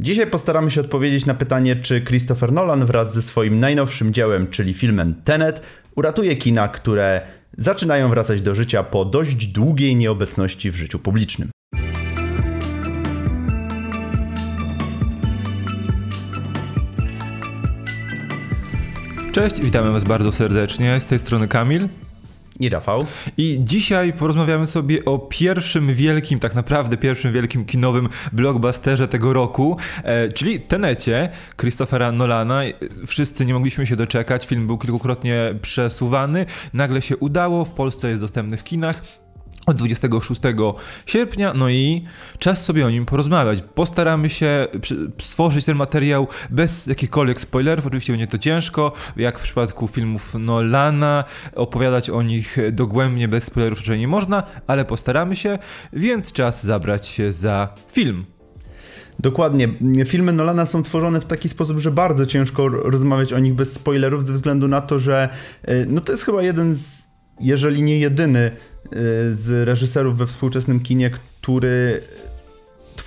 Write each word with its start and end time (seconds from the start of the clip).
Dzisiaj 0.00 0.26
postaramy 0.26 0.70
się 0.70 0.80
odpowiedzieć 0.80 1.26
na 1.26 1.34
pytanie, 1.34 1.76
czy 1.76 2.00
Christopher 2.00 2.52
Nolan 2.52 2.86
wraz 2.86 3.14
ze 3.14 3.22
swoim 3.22 3.60
najnowszym 3.60 4.12
dziełem, 4.12 4.48
czyli 4.48 4.74
filmem 4.74 5.14
Tenet, 5.24 5.62
uratuje 5.96 6.36
kina, 6.36 6.68
które 6.68 7.20
zaczynają 7.56 8.08
wracać 8.08 8.40
do 8.40 8.54
życia 8.54 8.82
po 8.82 9.04
dość 9.04 9.46
długiej 9.46 9.96
nieobecności 9.96 10.70
w 10.70 10.76
życiu 10.76 10.98
publicznym. 10.98 11.50
Cześć, 19.32 19.60
witamy 19.60 19.90
Was 19.90 20.04
bardzo 20.04 20.32
serdecznie. 20.32 21.00
Z 21.00 21.06
tej 21.06 21.18
strony 21.18 21.48
Kamil. 21.48 21.88
I 22.60 22.68
Rafał. 22.68 23.06
I 23.36 23.58
dzisiaj 23.60 24.12
porozmawiamy 24.12 24.66
sobie 24.66 25.04
o 25.04 25.18
pierwszym 25.18 25.94
wielkim, 25.94 26.40
tak 26.40 26.54
naprawdę 26.54 26.96
pierwszym 26.96 27.32
wielkim 27.32 27.64
kinowym 27.64 28.08
blockbusterze 28.32 29.08
tego 29.08 29.32
roku, 29.32 29.76
e, 30.02 30.32
czyli 30.32 30.60
Tenecie 30.60 31.28
Christophera 31.60 32.12
Nolana. 32.12 32.62
Wszyscy 33.06 33.46
nie 33.46 33.54
mogliśmy 33.54 33.86
się 33.86 33.96
doczekać, 33.96 34.46
film 34.46 34.66
był 34.66 34.78
kilkukrotnie 34.78 35.54
przesuwany, 35.62 36.46
nagle 36.74 37.02
się 37.02 37.16
udało, 37.16 37.64
w 37.64 37.74
Polsce 37.74 38.10
jest 38.10 38.22
dostępny 38.22 38.56
w 38.56 38.64
kinach 38.64 39.02
26 39.74 40.40
sierpnia, 41.06 41.52
no 41.54 41.68
i 41.68 42.04
czas 42.38 42.64
sobie 42.64 42.86
o 42.86 42.90
nim 42.90 43.06
porozmawiać. 43.06 43.62
Postaramy 43.74 44.30
się 44.30 44.66
stworzyć 45.20 45.64
ten 45.64 45.76
materiał 45.76 46.28
bez 46.50 46.86
jakichkolwiek 46.86 47.40
spoilerów, 47.40 47.86
oczywiście 47.86 48.12
będzie 48.12 48.26
to 48.26 48.38
ciężko, 48.38 48.92
jak 49.16 49.38
w 49.38 49.42
przypadku 49.42 49.88
filmów 49.88 50.34
Nolana, 50.34 51.24
opowiadać 51.54 52.10
o 52.10 52.22
nich 52.22 52.58
dogłębnie, 52.72 53.28
bez 53.28 53.44
spoilerów 53.44 53.78
raczej 53.78 53.98
nie 53.98 54.08
można, 54.08 54.42
ale 54.66 54.84
postaramy 54.84 55.36
się, 55.36 55.58
więc 55.92 56.32
czas 56.32 56.64
zabrać 56.64 57.06
się 57.06 57.32
za 57.32 57.74
film. 57.92 58.24
Dokładnie. 59.18 59.68
Filmy 60.06 60.32
Nolana 60.32 60.66
są 60.66 60.82
tworzone 60.82 61.20
w 61.20 61.24
taki 61.24 61.48
sposób, 61.48 61.78
że 61.78 61.90
bardzo 61.90 62.26
ciężko 62.26 62.68
rozmawiać 62.68 63.32
o 63.32 63.38
nich 63.38 63.54
bez 63.54 63.72
spoilerów, 63.72 64.26
ze 64.26 64.32
względu 64.32 64.68
na 64.68 64.80
to, 64.80 64.98
że 64.98 65.28
e, 65.62 65.86
no 65.86 66.00
to 66.00 66.12
jest 66.12 66.24
chyba 66.24 66.42
jeden 66.42 66.74
z, 66.76 67.10
jeżeli 67.40 67.82
nie 67.82 67.98
jedyny 67.98 68.50
Y, 68.50 68.77
z 69.32 69.68
reżyserów 69.68 70.18
we 70.18 70.26
współczesnym 70.26 70.80
kinie, 70.80 71.10
który 71.10 72.02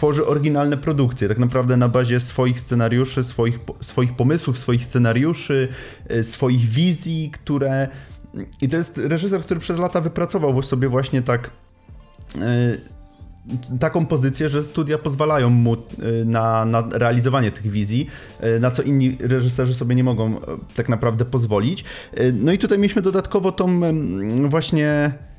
tworzy 0.02 0.26
oryginalne 0.26 0.78
produkcje, 0.78 1.28
tak 1.28 1.38
naprawdę 1.38 1.78
na 1.78 1.90
bazie 1.90 2.20
swoich 2.20 2.60
scenariuszy, 2.60 3.24
swoich, 3.24 3.60
swoich 3.82 4.16
pomysłów, 4.16 4.60
swoich 4.60 4.86
scenariuszy, 4.86 5.68
y, 6.12 6.24
swoich 6.24 6.66
wizji, 6.66 7.32
które. 7.34 7.88
I 8.62 8.70
to 8.70 8.78
jest 8.78 8.98
reżyser, 8.98 9.42
który 9.42 9.60
przez 9.60 9.80
lata 9.80 10.02
wypracował 10.02 10.64
sobie 10.64 10.90
właśnie 10.90 11.22
tak. 11.22 11.52
Y, 12.36 13.80
taką 13.80 14.06
pozycję, 14.06 14.50
że 14.50 14.64
studia 14.64 14.98
pozwalają 14.98 15.50
mu 15.50 15.78
na, 16.26 16.66
na 16.66 16.84
realizowanie 16.92 17.52
tych 17.52 17.72
wizji, 17.72 18.08
na 18.60 18.72
co 18.72 18.84
inni 18.84 19.18
reżyserzy 19.20 19.74
sobie 19.74 19.96
nie 19.96 20.04
mogą 20.04 20.36
tak 20.76 20.90
naprawdę 20.90 21.26
pozwolić. 21.26 21.84
No 22.34 22.52
i 22.52 22.58
tutaj 22.58 22.78
mieliśmy 22.78 23.02
dodatkowo 23.02 23.52
tą 23.52 23.82
właśnie 24.50 25.14
Y, 25.14 25.31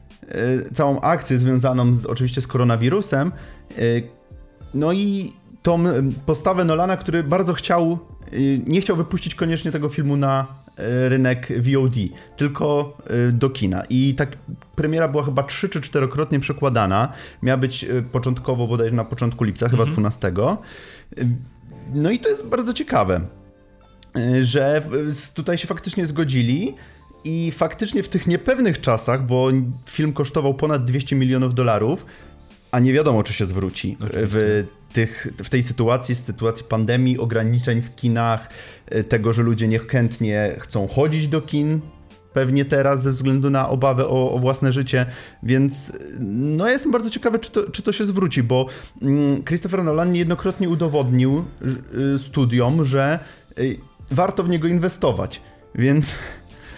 całą 0.75 1.01
akcję 1.01 1.39
związaną 1.39 1.95
z, 1.95 2.07
oczywiście 2.07 2.41
z 2.41 2.47
koronawirusem. 2.47 3.33
Y, 3.79 4.03
no 4.75 4.93
i 4.93 5.33
tą 5.63 5.85
postawę 6.27 6.65
Nolana, 6.65 6.97
który 6.97 7.25
bardzo 7.25 7.53
chciał, 7.53 7.99
y, 8.33 8.61
nie 8.67 8.81
chciał 8.81 8.97
wypuścić 8.97 9.35
koniecznie 9.35 9.73
tego 9.73 9.89
filmu 9.89 10.17
na 10.17 10.63
rynek 11.09 11.53
VOD, 11.63 11.95
tylko 12.37 12.99
do 13.33 13.51
kina. 13.51 13.83
I 13.91 14.15
tak 14.15 14.37
premiera 14.77 15.09
była 15.09 15.23
chyba 15.23 15.43
trzy 15.43 15.69
czy 15.69 15.81
czterokrotnie 15.81 16.41
przekładana. 16.41 17.13
Miała 17.43 17.57
być 17.57 17.87
początkowo 18.13 18.67
bodajże 18.67 18.95
na 18.95 19.05
początku 19.05 19.45
lipca, 19.45 19.69
chyba 19.69 19.83
mhm. 19.83 19.93
12. 19.93 20.33
No 21.95 22.11
i 22.11 22.19
to 22.19 22.29
jest 22.29 22.47
bardzo 22.47 22.73
ciekawe, 22.73 23.21
że 24.43 24.83
tutaj 25.35 25.59
się 25.59 25.67
faktycznie 25.67 26.07
zgodzili 26.07 26.75
i 27.25 27.53
faktycznie 27.53 28.03
w 28.03 28.09
tych 28.09 28.27
niepewnych 28.27 28.81
czasach, 28.81 29.27
bo 29.27 29.49
film 29.89 30.13
kosztował 30.13 30.55
ponad 30.55 30.85
200 30.85 31.17
milionów 31.17 31.55
dolarów, 31.55 32.07
a 32.71 32.79
nie 32.79 32.93
wiadomo, 32.93 33.23
czy 33.23 33.33
się 33.33 33.47
zwróci. 33.47 33.97
W, 34.01 34.65
tych, 34.93 35.27
w 35.45 35.51
tej 35.51 35.63
sytuacji, 35.63 36.15
sytuacji 36.15 36.65
pandemii, 36.69 37.19
ograniczeń 37.19 37.83
w 37.83 37.95
kinach, 37.95 38.49
e, 38.87 39.05
tego, 39.05 39.33
że 39.33 39.43
ludzie 39.43 39.69
niechętnie 39.69 40.57
chcą 40.61 40.89
chodzić 40.89 41.29
do 41.29 41.43
kin, 41.43 41.81
pewnie 42.33 42.65
teraz 42.65 43.03
ze 43.03 43.11
względu 43.11 43.51
na 43.51 43.69
obawę 43.69 44.07
o, 44.07 44.33
o, 44.33 44.39
własne 44.39 44.73
życie, 44.73 45.07
więc 45.43 45.93
no 46.21 46.67
ja 46.67 46.73
jestem 46.73 46.93
bardzo 46.93 47.11
ciekawy, 47.11 47.39
czy 47.39 47.51
to, 47.51 47.71
czy 47.71 47.83
to 47.83 47.93
się 47.93 48.05
zwróci, 48.05 48.43
bo 48.43 48.67
mm, 49.03 49.45
Christopher 49.45 49.85
Nolan 49.85 50.13
niejednokrotnie 50.13 50.69
udowodnił 50.69 51.45
y, 52.15 52.19
studiom, 52.19 52.85
że 52.85 53.19
warto 54.11 54.43
w 54.43 54.49
niego 54.49 54.69
inwestować, 54.69 55.41
więc 55.75 56.15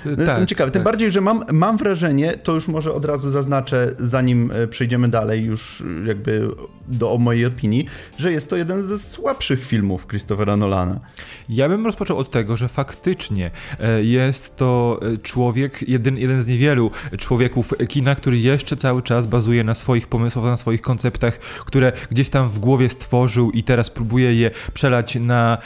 no 0.05 0.17
tak, 0.17 0.27
jestem 0.27 0.47
ciekawy. 0.47 0.71
Tym 0.71 0.81
tak. 0.81 0.85
bardziej, 0.85 1.11
że 1.11 1.21
mam, 1.21 1.45
mam 1.53 1.77
wrażenie, 1.77 2.37
to 2.37 2.55
już 2.55 2.69
może 2.69 2.93
od 2.93 3.05
razu 3.05 3.31
zaznaczę, 3.31 3.91
zanim 3.99 4.51
e, 4.55 4.67
przejdziemy 4.67 5.09
dalej, 5.09 5.45
już 5.45 5.81
e, 5.81 6.09
jakby 6.09 6.49
do 6.89 7.19
mojej 7.19 7.47
opinii, 7.47 7.87
że 8.19 8.33
jest 8.33 8.51
to 8.51 8.57
jeden 8.57 8.83
ze 8.87 8.99
słabszych 8.99 9.65
filmów 9.65 10.07
Christophera 10.07 10.57
Nolana. 10.57 11.01
Ja 11.49 11.69
bym 11.69 11.87
rozpoczął 11.87 12.19
od 12.19 12.31
tego, 12.31 12.57
że 12.57 12.69
faktycznie 12.69 13.51
e, 13.81 14.03
jest 14.03 14.57
to 14.57 15.01
człowiek, 15.23 15.89
jeden, 15.89 16.19
jeden 16.19 16.43
z 16.43 16.47
niewielu 16.47 16.91
człowieków 17.19 17.75
kina, 17.89 18.15
który 18.15 18.39
jeszcze 18.39 18.77
cały 18.77 19.03
czas 19.03 19.27
bazuje 19.27 19.65
na 19.65 19.75
swoich 19.75 20.07
pomysłach, 20.07 20.45
na 20.45 20.57
swoich 20.57 20.81
konceptach, 20.81 21.39
które 21.39 21.93
gdzieś 22.11 22.29
tam 22.29 22.51
w 22.51 22.59
głowie 22.59 22.91
stworzył 22.91 23.51
i 23.51 23.63
teraz 23.63 23.91
próbuje 23.91 24.35
je 24.35 24.51
przelać 24.75 25.15
na, 25.15 25.59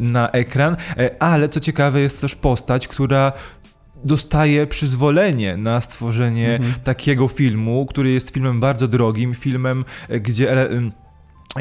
na 0.00 0.30
ekran. 0.30 0.76
Ale 1.18 1.48
co 1.48 1.60
ciekawe, 1.60 2.00
jest 2.00 2.20
też 2.20 2.34
postać, 2.34 2.88
która 2.88 3.32
dostaje 4.04 4.66
przyzwolenie 4.66 5.56
na 5.56 5.80
stworzenie 5.80 6.54
mhm. 6.54 6.74
takiego 6.84 7.28
filmu, 7.28 7.86
który 7.86 8.10
jest 8.10 8.30
filmem 8.30 8.60
bardzo 8.60 8.88
drogim, 8.88 9.34
filmem, 9.34 9.84
gdzie 10.20 10.68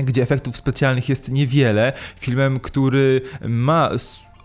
gdzie 0.03 0.21
efektów 0.21 0.57
specjalnych 0.57 1.09
jest 1.09 1.31
niewiele, 1.31 1.93
filmem, 2.19 2.59
który 2.59 3.21
ma 3.47 3.89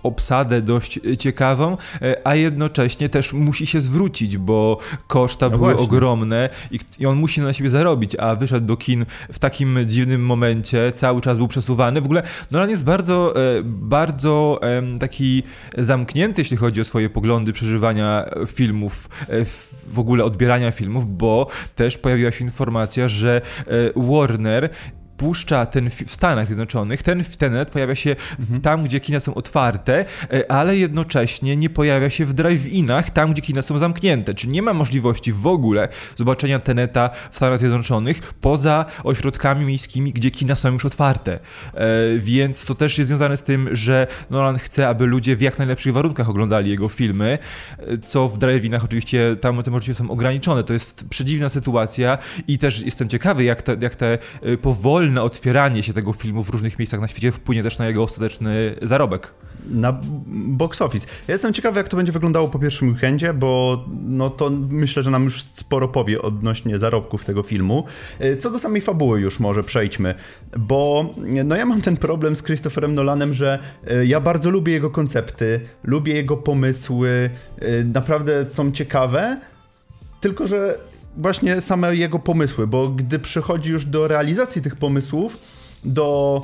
obsadę 0.02 0.62
dość 0.62 1.00
ciekawą, 1.18 1.76
e, 2.02 2.16
a 2.24 2.34
jednocześnie 2.34 3.08
też 3.08 3.32
musi 3.32 3.66
się 3.66 3.80
zwrócić, 3.80 4.38
bo 4.38 4.78
koszta 5.06 5.46
no 5.46 5.50
były 5.50 5.64
właśnie. 5.64 5.84
ogromne 5.84 6.50
i, 6.70 6.78
i, 6.98 7.06
on 7.06 7.16
musi 7.16 7.40
na 7.40 7.52
siebie 7.52 7.70
zarobić, 7.70 8.16
a 8.16 8.36
wyszedł 8.36 8.66
do 8.66 8.76
kin 8.76 9.06
w 9.32 9.38
takim 9.38 9.78
dziwnym 9.86 10.26
momencie, 10.26 10.92
cały 10.96 11.20
czas 11.20 11.38
był 11.38 11.48
przesuwany. 11.48 12.00
W 12.00 12.04
ogóle 12.04 12.22
Nolan 12.50 12.70
jest 12.70 12.84
bardzo, 12.84 13.34
e, 13.36 13.62
bardzo 13.64 14.60
taki 15.00 15.42
zamknięty, 15.78 16.40
jeśli 16.40 16.56
chodzi 16.56 16.80
o 16.80 16.84
swoje 16.84 17.10
poglądy 17.10 17.52
przeżywania 17.52 18.30
filmów, 18.46 19.08
e, 19.28 19.44
w 19.86 19.98
ogóle 19.98 20.24
odbierania 20.24 20.70
filmów, 20.70 21.16
bo 21.16 21.46
też 21.76 21.98
pojawiła 21.98 22.32
się 22.32 22.44
informacja, 22.44 23.08
że 23.08 23.40
Warner 23.96 24.70
puszcza 25.20 25.66
ten 25.66 25.90
w 25.90 26.12
Stanach 26.12 26.46
Zjednoczonych, 26.46 27.02
ten 27.02 27.24
Tenet 27.38 27.70
pojawia 27.70 27.94
się 27.94 28.16
mhm. 28.40 28.60
tam, 28.60 28.82
gdzie 28.82 29.00
kina 29.00 29.20
są 29.20 29.34
otwarte, 29.34 30.04
e, 30.32 30.52
ale 30.52 30.76
jednocześnie 30.76 31.56
nie 31.56 31.70
pojawia 31.70 32.10
się 32.10 32.24
w 32.24 32.34
drive-inach, 32.34 33.10
tam, 33.10 33.32
gdzie 33.32 33.42
kina 33.42 33.62
są 33.62 33.78
zamknięte. 33.78 34.34
Czyli 34.34 34.52
nie 34.52 34.62
ma 34.62 34.74
możliwości 34.74 35.32
w 35.32 35.46
ogóle 35.46 35.88
zobaczenia 36.16 36.58
Teneta 36.58 37.10
w 37.30 37.36
Stanach 37.36 37.58
Zjednoczonych 37.58 38.34
poza 38.40 38.84
ośrodkami 39.04 39.66
miejskimi, 39.66 40.12
gdzie 40.12 40.30
kina 40.30 40.56
są 40.56 40.72
już 40.72 40.84
otwarte. 40.84 41.32
E, 41.32 41.38
więc 42.18 42.64
to 42.64 42.74
też 42.74 42.98
jest 42.98 43.08
związane 43.08 43.36
z 43.36 43.42
tym, 43.42 43.68
że 43.72 44.06
Nolan 44.30 44.58
chce, 44.58 44.88
aby 44.88 45.06
ludzie 45.06 45.36
w 45.36 45.40
jak 45.40 45.58
najlepszych 45.58 45.92
warunkach 45.92 46.28
oglądali 46.28 46.70
jego 46.70 46.88
filmy, 46.88 47.38
e, 47.78 47.98
co 47.98 48.28
w 48.28 48.38
drive-inach 48.38 48.84
oczywiście 48.84 49.36
tam 49.40 49.62
te 49.62 49.70
możliwości 49.70 49.94
są 49.94 50.10
ograniczone. 50.10 50.64
To 50.64 50.72
jest 50.72 51.08
przedziwna 51.08 51.48
sytuacja 51.48 52.18
i 52.48 52.58
też 52.58 52.80
jestem 52.80 53.08
ciekawy, 53.08 53.44
jak 53.44 53.62
te, 53.62 53.76
jak 53.80 53.96
te 53.96 54.18
powolne 54.62 55.09
powolne 55.10 55.22
otwieranie 55.22 55.82
się 55.82 55.92
tego 55.92 56.12
filmu 56.12 56.44
w 56.44 56.48
różnych 56.48 56.78
miejscach 56.78 57.00
na 57.00 57.08
świecie 57.08 57.32
wpłynie 57.32 57.62
też 57.62 57.78
na 57.78 57.86
jego 57.86 58.02
ostateczny 58.02 58.74
zarobek. 58.82 59.34
Na 59.70 60.00
box 60.26 60.82
office. 60.82 61.06
Ja 61.28 61.34
jestem 61.34 61.52
ciekawy, 61.52 61.78
jak 61.78 61.88
to 61.88 61.96
będzie 61.96 62.12
wyglądało 62.12 62.48
po 62.48 62.58
pierwszym 62.58 62.88
weekendzie, 62.88 63.34
bo 63.34 63.84
no 64.02 64.30
to 64.30 64.50
myślę, 64.68 65.02
że 65.02 65.10
nam 65.10 65.24
już 65.24 65.42
sporo 65.42 65.88
powie 65.88 66.22
odnośnie 66.22 66.78
zarobków 66.78 67.24
tego 67.24 67.42
filmu. 67.42 67.84
E, 68.18 68.36
co 68.36 68.50
do 68.50 68.58
samej 68.58 68.80
fabuły 68.82 69.20
już 69.20 69.40
może 69.40 69.62
przejdźmy, 69.62 70.14
bo 70.58 71.10
no 71.44 71.56
ja 71.56 71.66
mam 71.66 71.80
ten 71.80 71.96
problem 71.96 72.36
z 72.36 72.42
Christopherem 72.42 72.94
Nolanem, 72.94 73.34
że 73.34 73.58
e, 73.86 74.06
ja 74.06 74.20
bardzo 74.20 74.50
lubię 74.50 74.72
jego 74.72 74.90
koncepty, 74.90 75.60
lubię 75.84 76.14
jego 76.14 76.36
pomysły, 76.36 77.30
e, 77.58 77.84
naprawdę 77.84 78.46
są 78.46 78.72
ciekawe, 78.72 79.40
tylko 80.20 80.46
że 80.46 80.78
właśnie 81.16 81.60
same 81.60 81.96
jego 81.96 82.18
pomysły, 82.18 82.66
bo 82.66 82.88
gdy 82.88 83.18
przychodzi 83.18 83.70
już 83.70 83.84
do 83.84 84.08
realizacji 84.08 84.62
tych 84.62 84.76
pomysłów, 84.76 85.38
do 85.84 86.42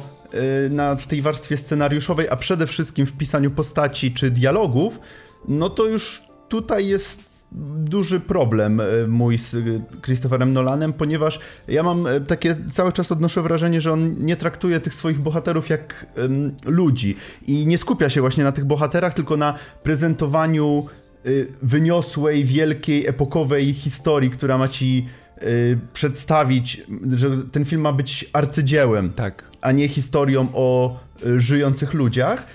y, 0.66 0.70
na, 0.70 0.96
w 0.96 1.06
tej 1.06 1.22
warstwie 1.22 1.56
scenariuszowej, 1.56 2.28
a 2.30 2.36
przede 2.36 2.66
wszystkim 2.66 3.06
w 3.06 3.12
pisaniu 3.12 3.50
postaci 3.50 4.14
czy 4.14 4.30
dialogów, 4.30 5.00
no 5.48 5.70
to 5.70 5.86
już 5.86 6.22
tutaj 6.48 6.86
jest 6.86 7.36
duży 7.76 8.20
problem 8.20 8.82
mój 9.08 9.38
z 9.38 9.56
Christopherem 10.02 10.52
Nolanem, 10.52 10.92
ponieważ 10.92 11.40
ja 11.68 11.82
mam 11.82 12.06
takie 12.26 12.56
cały 12.72 12.92
czas 12.92 13.12
odnoszę 13.12 13.42
wrażenie, 13.42 13.80
że 13.80 13.92
on 13.92 14.14
nie 14.18 14.36
traktuje 14.36 14.80
tych 14.80 14.94
swoich 14.94 15.20
bohaterów 15.20 15.68
jak 15.68 16.06
um, 16.16 16.54
ludzi 16.66 17.16
i 17.46 17.66
nie 17.66 17.78
skupia 17.78 18.10
się 18.10 18.20
właśnie 18.20 18.44
na 18.44 18.52
tych 18.52 18.64
bohaterach, 18.64 19.14
tylko 19.14 19.36
na 19.36 19.54
prezentowaniu 19.82 20.86
y, 20.86 21.05
wyniosłej, 21.62 22.44
wielkiej, 22.44 23.06
epokowej 23.06 23.74
historii, 23.74 24.30
która 24.30 24.58
ma 24.58 24.68
ci 24.68 25.06
y, 25.42 25.78
przedstawić, 25.92 26.82
że 27.14 27.30
ten 27.52 27.64
film 27.64 27.82
ma 27.82 27.92
być 27.92 28.30
arcydziełem, 28.32 29.12
tak. 29.12 29.50
a 29.60 29.72
nie 29.72 29.88
historią 29.88 30.48
o 30.52 30.98
y, 31.26 31.40
żyjących 31.40 31.94
ludziach. 31.94 32.46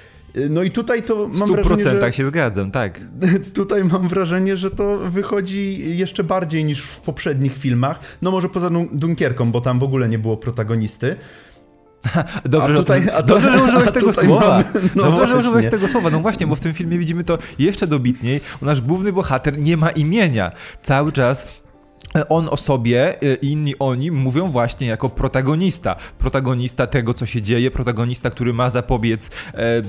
No 0.50 0.64
i 0.64 0.72
tutaj 0.72 1.04
to 1.04 1.28
mam 1.28 1.50
w 1.50 1.64
wrażenie, 1.64 2.02
że... 2.02 2.14
się 2.14 2.28
zgadzam, 2.28 2.72
tak. 2.72 3.02
Tutaj 3.54 3.84
mam 3.84 4.08
wrażenie, 4.08 4.58
że 4.58 4.72
to 4.72 4.98
wychodzi 4.98 5.98
jeszcze 5.98 6.24
bardziej 6.24 6.66
niż 6.66 6.82
w 6.82 7.00
poprzednich 7.00 7.58
filmach. 7.58 8.00
No 8.22 8.32
może 8.32 8.50
poza 8.50 8.70
Dunkierką, 8.92 9.52
bo 9.52 9.62
tam 9.62 9.80
w 9.80 9.84
ogóle 9.84 10.10
nie 10.10 10.20
było 10.20 10.38
protagonisty. 10.38 11.16
Dobrze, 12.46 12.74
a 12.74 12.78
tutaj, 12.78 13.08
a 13.14 13.24
to, 13.24 13.24
dobrze, 13.24 13.58
że 13.58 13.64
użyłeś 13.64 13.92
tego 13.92 14.14
słowa. 14.14 14.64
Mamy, 14.74 14.90
no 14.96 15.04
dobrze, 15.04 15.28
że 15.28 15.36
użyłeś 15.36 15.70
tego 15.70 15.88
słowa. 15.88 16.10
No 16.10 16.20
właśnie, 16.20 16.48
bo 16.48 16.56
w 16.56 16.60
tym 16.60 16.74
filmie 16.74 16.98
widzimy 16.98 17.24
to 17.24 17.38
jeszcze 17.60 17.88
dobitniej. 17.88 18.42
Nasz 18.62 18.82
główny 18.82 19.14
bohater 19.14 19.60
nie 19.60 19.78
ma 19.78 19.90
imienia. 19.90 20.52
Cały 20.82 21.12
czas 21.12 21.62
on 22.30 22.50
o 22.52 22.58
sobie 22.58 23.16
i 23.22 23.28
e, 23.28 23.34
inni 23.34 23.80
o 23.80 23.96
nim 23.96 24.16
mówią 24.16 24.50
właśnie 24.50 24.88
jako 24.88 25.10
protagonista. 25.10 25.96
Protagonista 26.18 26.88
tego, 26.88 27.14
co 27.14 27.26
się 27.26 27.42
dzieje, 27.42 27.72
protagonista, 27.72 28.30
który 28.30 28.54
ma 28.54 28.70
zapobiec 28.70 29.30
e, 29.54 29.82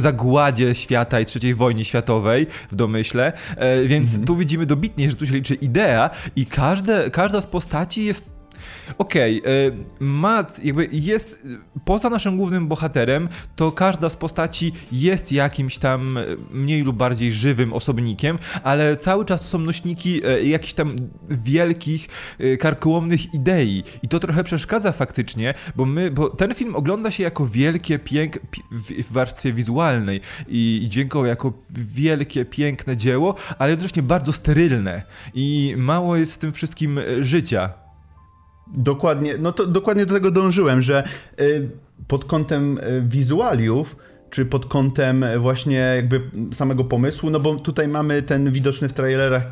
zagładzie 0.00 0.74
świata 0.74 1.20
i 1.20 1.26
trzeciej 1.26 1.54
wojnie 1.54 1.84
światowej 1.84 2.46
w 2.70 2.74
domyśle. 2.74 3.32
E, 3.56 3.84
więc 3.84 4.08
mhm. 4.08 4.26
tu 4.26 4.36
widzimy 4.36 4.66
dobitnie, 4.66 5.10
że 5.10 5.16
tu 5.16 5.26
się 5.26 5.34
liczy 5.34 5.54
idea 5.54 6.10
i 6.36 6.46
każde, 6.46 7.10
każda 7.10 7.40
z 7.40 7.46
postaci 7.46 8.04
jest 8.04 8.33
Okej, 8.98 9.40
okay, 9.40 9.52
e, 9.52 9.70
Matt 10.00 10.64
jakby 10.64 10.88
jest, 10.92 11.38
poza 11.84 12.10
naszym 12.10 12.36
głównym 12.36 12.68
bohaterem, 12.68 13.28
to 13.56 13.72
każda 13.72 14.10
z 14.10 14.16
postaci 14.16 14.72
jest 14.92 15.32
jakimś 15.32 15.78
tam 15.78 16.18
e, 16.18 16.24
mniej 16.50 16.82
lub 16.82 16.96
bardziej 16.96 17.32
żywym 17.32 17.72
osobnikiem, 17.72 18.38
ale 18.62 18.96
cały 18.96 19.24
czas 19.24 19.48
są 19.48 19.58
nośniki 19.58 20.26
e, 20.26 20.44
jakichś 20.44 20.74
tam 20.74 20.96
wielkich, 21.28 22.08
karkołomnych 22.60 23.34
idei 23.34 23.84
i 24.02 24.08
to 24.08 24.20
trochę 24.20 24.44
przeszkadza 24.44 24.92
faktycznie, 24.92 25.54
bo 25.76 25.84
my, 25.84 26.10
bo 26.10 26.30
ten 26.30 26.54
film 26.54 26.76
ogląda 26.76 27.10
się 27.10 27.22
jako 27.22 27.46
wielkie, 27.46 27.98
pięk 27.98 28.38
w 28.72 29.12
warstwie 29.12 29.52
wizualnej 29.52 30.20
i 30.48 30.86
dźwiękowo 30.88 31.26
jako 31.26 31.52
wielkie, 31.70 32.44
piękne 32.44 32.96
dzieło, 32.96 33.34
ale 33.58 33.70
jednocześnie 33.70 34.02
bardzo 34.02 34.32
sterylne 34.32 35.02
i 35.34 35.74
mało 35.76 36.16
jest 36.16 36.34
w 36.34 36.38
tym 36.38 36.52
wszystkim 36.52 37.00
życia. 37.20 37.83
Dokładnie, 38.66 39.38
no 39.38 39.52
to 39.52 39.66
dokładnie 39.66 40.06
do 40.06 40.14
tego 40.14 40.30
dążyłem, 40.30 40.82
że 40.82 41.04
y, 41.40 41.70
pod 42.08 42.24
kątem 42.24 42.78
y, 42.78 43.02
wizualiów, 43.06 43.96
czy 44.30 44.46
pod 44.46 44.66
kątem 44.66 45.24
właśnie 45.38 45.76
jakby 45.76 46.20
samego 46.52 46.84
pomysłu, 46.84 47.30
no 47.30 47.40
bo 47.40 47.54
tutaj 47.54 47.88
mamy 47.88 48.22
ten 48.22 48.52
widoczny 48.52 48.88
w 48.88 48.92
trailerach 48.92 49.50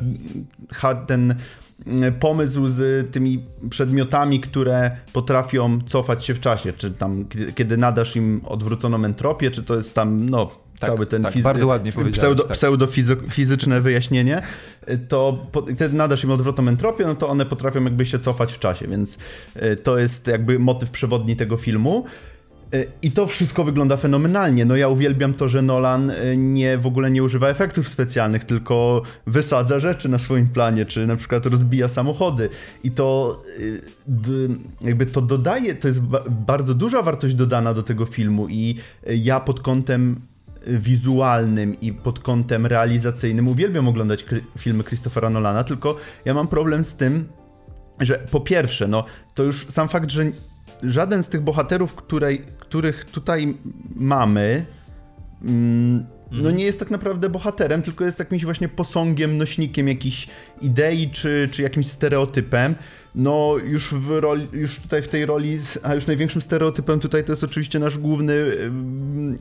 ten 1.07 1.31
y, 1.31 2.11
pomysł 2.19 2.67
z 2.67 3.11
tymi 3.11 3.45
przedmiotami, 3.69 4.39
które 4.39 4.91
potrafią 5.13 5.79
cofać 5.85 6.25
się 6.25 6.33
w 6.33 6.39
czasie, 6.39 6.73
czy 6.73 6.91
tam 6.91 7.25
kiedy 7.55 7.77
nadasz 7.77 8.15
im 8.15 8.41
odwróconą 8.45 9.05
entropię, 9.05 9.51
czy 9.51 9.63
to 9.63 9.75
jest 9.75 9.95
tam, 9.95 10.29
no 10.29 10.62
tak, 10.83 10.95
cały 10.95 11.05
ten 11.05 11.23
tak, 11.23 11.33
fizy- 11.33 11.43
bardzo 11.43 11.67
ładnie 11.67 11.91
pseudo, 12.11 12.43
tak. 12.43 12.51
pseudofizyczne 12.53 13.81
wyjaśnienie, 13.81 14.41
to 15.07 15.45
po, 15.51 15.61
wtedy 15.61 15.95
nadasz 15.95 16.23
im 16.23 16.31
odwrotną 16.31 16.67
entropię, 16.67 17.05
no 17.05 17.15
to 17.15 17.29
one 17.29 17.45
potrafią 17.45 17.83
jakby 17.83 18.05
się 18.05 18.19
cofać 18.19 18.53
w 18.53 18.59
czasie, 18.59 18.87
więc 18.87 19.17
e, 19.55 19.75
to 19.75 19.97
jest 19.97 20.27
jakby 20.27 20.59
motyw 20.59 20.89
przewodni 20.89 21.35
tego 21.35 21.57
filmu. 21.57 22.05
E, 22.73 22.85
I 23.01 23.11
to 23.11 23.27
wszystko 23.27 23.63
wygląda 23.63 23.97
fenomenalnie. 23.97 24.65
No 24.65 24.75
ja 24.75 24.87
uwielbiam 24.87 25.33
to, 25.33 25.49
że 25.49 25.61
Nolan 25.61 26.11
nie 26.37 26.77
w 26.77 26.87
ogóle 26.87 27.11
nie 27.11 27.23
używa 27.23 27.47
efektów 27.47 27.89
specjalnych, 27.89 28.43
tylko 28.43 29.01
wysadza 29.27 29.79
rzeczy 29.79 30.09
na 30.09 30.19
swoim 30.19 30.47
planie, 30.47 30.85
czy 30.85 31.07
na 31.07 31.15
przykład 31.15 31.45
rozbija 31.45 31.87
samochody. 31.87 32.49
I 32.83 32.91
to 32.91 33.41
jakby 34.81 35.05
to 35.05 35.21
dodaje, 35.21 35.75
to 35.75 35.87
jest 35.87 35.99
bardzo 36.29 36.73
duża 36.73 37.01
wartość 37.01 37.35
dodana 37.35 37.73
do 37.73 37.83
tego 37.83 38.05
filmu 38.05 38.47
i 38.49 38.75
ja 39.07 39.39
pod 39.39 39.59
kątem 39.59 40.21
wizualnym 40.67 41.81
i 41.81 41.93
pod 41.93 42.19
kątem 42.19 42.65
realizacyjnym 42.65 43.47
uwielbiam 43.47 43.87
oglądać 43.87 44.25
filmy 44.57 44.83
Christophera 44.83 45.29
Nolana, 45.29 45.63
tylko 45.63 45.97
ja 46.25 46.33
mam 46.33 46.47
problem 46.47 46.83
z 46.83 46.93
tym, 46.95 47.29
że 47.99 48.19
po 48.31 48.41
pierwsze, 48.41 48.87
no 48.87 49.05
to 49.33 49.43
już 49.43 49.67
sam 49.69 49.89
fakt, 49.89 50.09
że 50.09 50.23
żaden 50.83 51.23
z 51.23 51.29
tych 51.29 51.41
bohaterów, 51.41 51.93
której, 51.93 52.41
których 52.59 53.05
tutaj 53.05 53.53
mamy, 53.95 54.65
mm, 55.41 56.05
no 56.31 56.37
mhm. 56.37 56.55
nie 56.55 56.65
jest 56.65 56.79
tak 56.79 56.91
naprawdę 56.91 57.29
bohaterem, 57.29 57.81
tylko 57.81 58.05
jest 58.05 58.19
jakimś 58.19 58.45
właśnie 58.45 58.69
posągiem, 58.69 59.37
nośnikiem 59.37 59.87
jakiejś 59.87 60.27
idei 60.61 61.09
czy, 61.09 61.49
czy 61.51 61.61
jakimś 61.61 61.87
stereotypem 61.87 62.75
no 63.15 63.55
już 63.63 63.93
w 63.93 64.09
roli, 64.09 64.47
już 64.53 64.79
tutaj 64.79 65.01
w 65.01 65.07
tej 65.07 65.25
roli, 65.25 65.59
a 65.83 65.95
już 65.95 66.07
największym 66.07 66.41
stereotypem 66.41 66.99
tutaj 66.99 67.23
to 67.23 67.31
jest 67.31 67.43
oczywiście 67.43 67.79
nasz 67.79 67.97
główny 67.97 68.45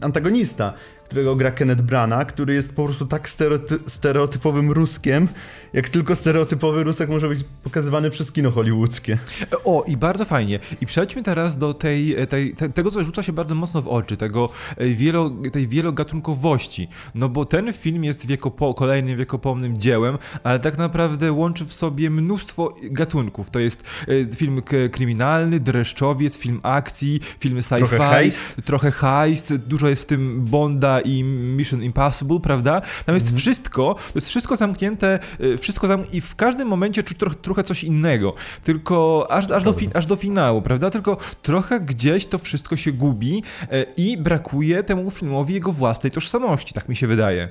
antagonista, 0.01 0.73
którego 1.05 1.37
gra 1.37 1.51
Kenneth 1.51 1.83
Brana, 1.83 2.25
który 2.25 2.55
jest 2.55 2.77
po 2.77 2.85
prostu 2.85 3.07
tak 3.07 3.29
stereoty 3.29 3.79
stereotypowym 3.87 4.71
Ruskiem, 4.71 5.29
jak 5.73 5.89
tylko 5.89 6.17
stereotypowy 6.17 6.85
Rusek 6.85 7.09
może 7.09 7.29
być 7.29 7.41
pokazywany 7.63 8.11
przez 8.11 8.33
kino 8.33 8.51
hollywoodzkie. 8.51 9.19
O, 9.65 9.85
i 9.87 9.97
bardzo 9.97 10.25
fajnie. 10.25 10.59
I 10.81 10.87
przejdźmy 10.87 11.23
teraz 11.23 11.59
do 11.59 11.75
tej, 11.75 12.17
tej, 12.27 12.55
te, 12.55 12.69
tego, 12.69 12.91
co 12.91 13.05
rzuca 13.05 13.23
się 13.23 13.33
bardzo 13.33 13.55
mocno 13.55 13.83
w 13.83 13.89
oczy, 13.89 14.17
tego 14.17 14.49
e, 14.77 14.89
wielo, 14.89 15.31
tej 15.53 15.69
wielogatunkowości. 15.69 16.89
No 17.15 17.29
bo 17.29 17.45
ten 17.45 17.73
film 17.73 18.05
jest 18.05 18.27
wiekopo, 18.27 18.75
kolejnym 18.75 19.19
wiekopomnym 19.19 19.81
dziełem, 19.81 20.19
ale 20.43 20.61
tak 20.61 20.79
naprawdę 20.79 21.33
łączy 21.33 21.65
w 21.65 21.73
sobie 21.73 22.11
mnóstwo 22.11 22.75
gatunków. 22.83 23.51
To 23.51 23.59
jest 23.62 23.85
e, 24.32 24.37
film 24.37 24.62
kryminalny, 24.93 25.61
dreszczowiec, 25.61 26.37
film 26.37 26.61
akcji, 26.62 27.20
film 27.38 27.59
sci-fi, 27.59 27.79
trochę 27.79 27.99
heist. 27.99 28.56
trochę 28.64 28.91
heist, 28.91 29.56
dużo 29.56 29.88
jest 29.88 30.03
w 30.03 30.06
tym 30.06 30.44
Bonda 30.44 31.00
i 31.00 31.25
Mission 31.25 31.82
Impossible, 31.82 32.41
prawda? 32.41 32.82
Tam 33.06 33.14
jest 33.14 33.29
mm. 33.29 33.38
wszystko, 33.38 33.94
to 33.94 34.12
jest 34.14 34.29
wszystko 34.29 34.56
zamknięte, 34.56 35.19
e, 35.41 35.56
wszystko 35.59 35.87
zam... 35.87 36.05
i 36.12 36.20
w 36.20 36.37
każdym 36.37 36.69
momencie 36.69 37.03
czuć 37.03 37.19
trochę, 37.19 37.37
trochę 37.37 37.64
coś 37.64 37.85
innego, 37.85 38.35
tylko 38.64 39.26
aż, 39.31 39.50
aż, 39.50 39.65
do 39.65 39.75
aż 39.94 40.06
do 40.06 40.17
finału, 40.17 40.62
prawda? 40.62 40.91
Tylko 40.91 41.17
trochę 41.43 41.81
gdzieś 41.81 42.26
to 42.26 42.38
wszystko 42.38 42.76
się 42.76 42.93
gubi 42.93 43.43
e, 43.70 43.82
i 43.97 44.19
brakuje 44.19 44.82
temu 44.82 45.11
filmowi 45.11 45.55
jego 45.55 45.73
własnej 45.73 46.10
tożsamości, 46.10 46.75
tak 46.75 46.89
mi 46.89 46.96
się 46.96 47.06
wydaje. 47.06 47.48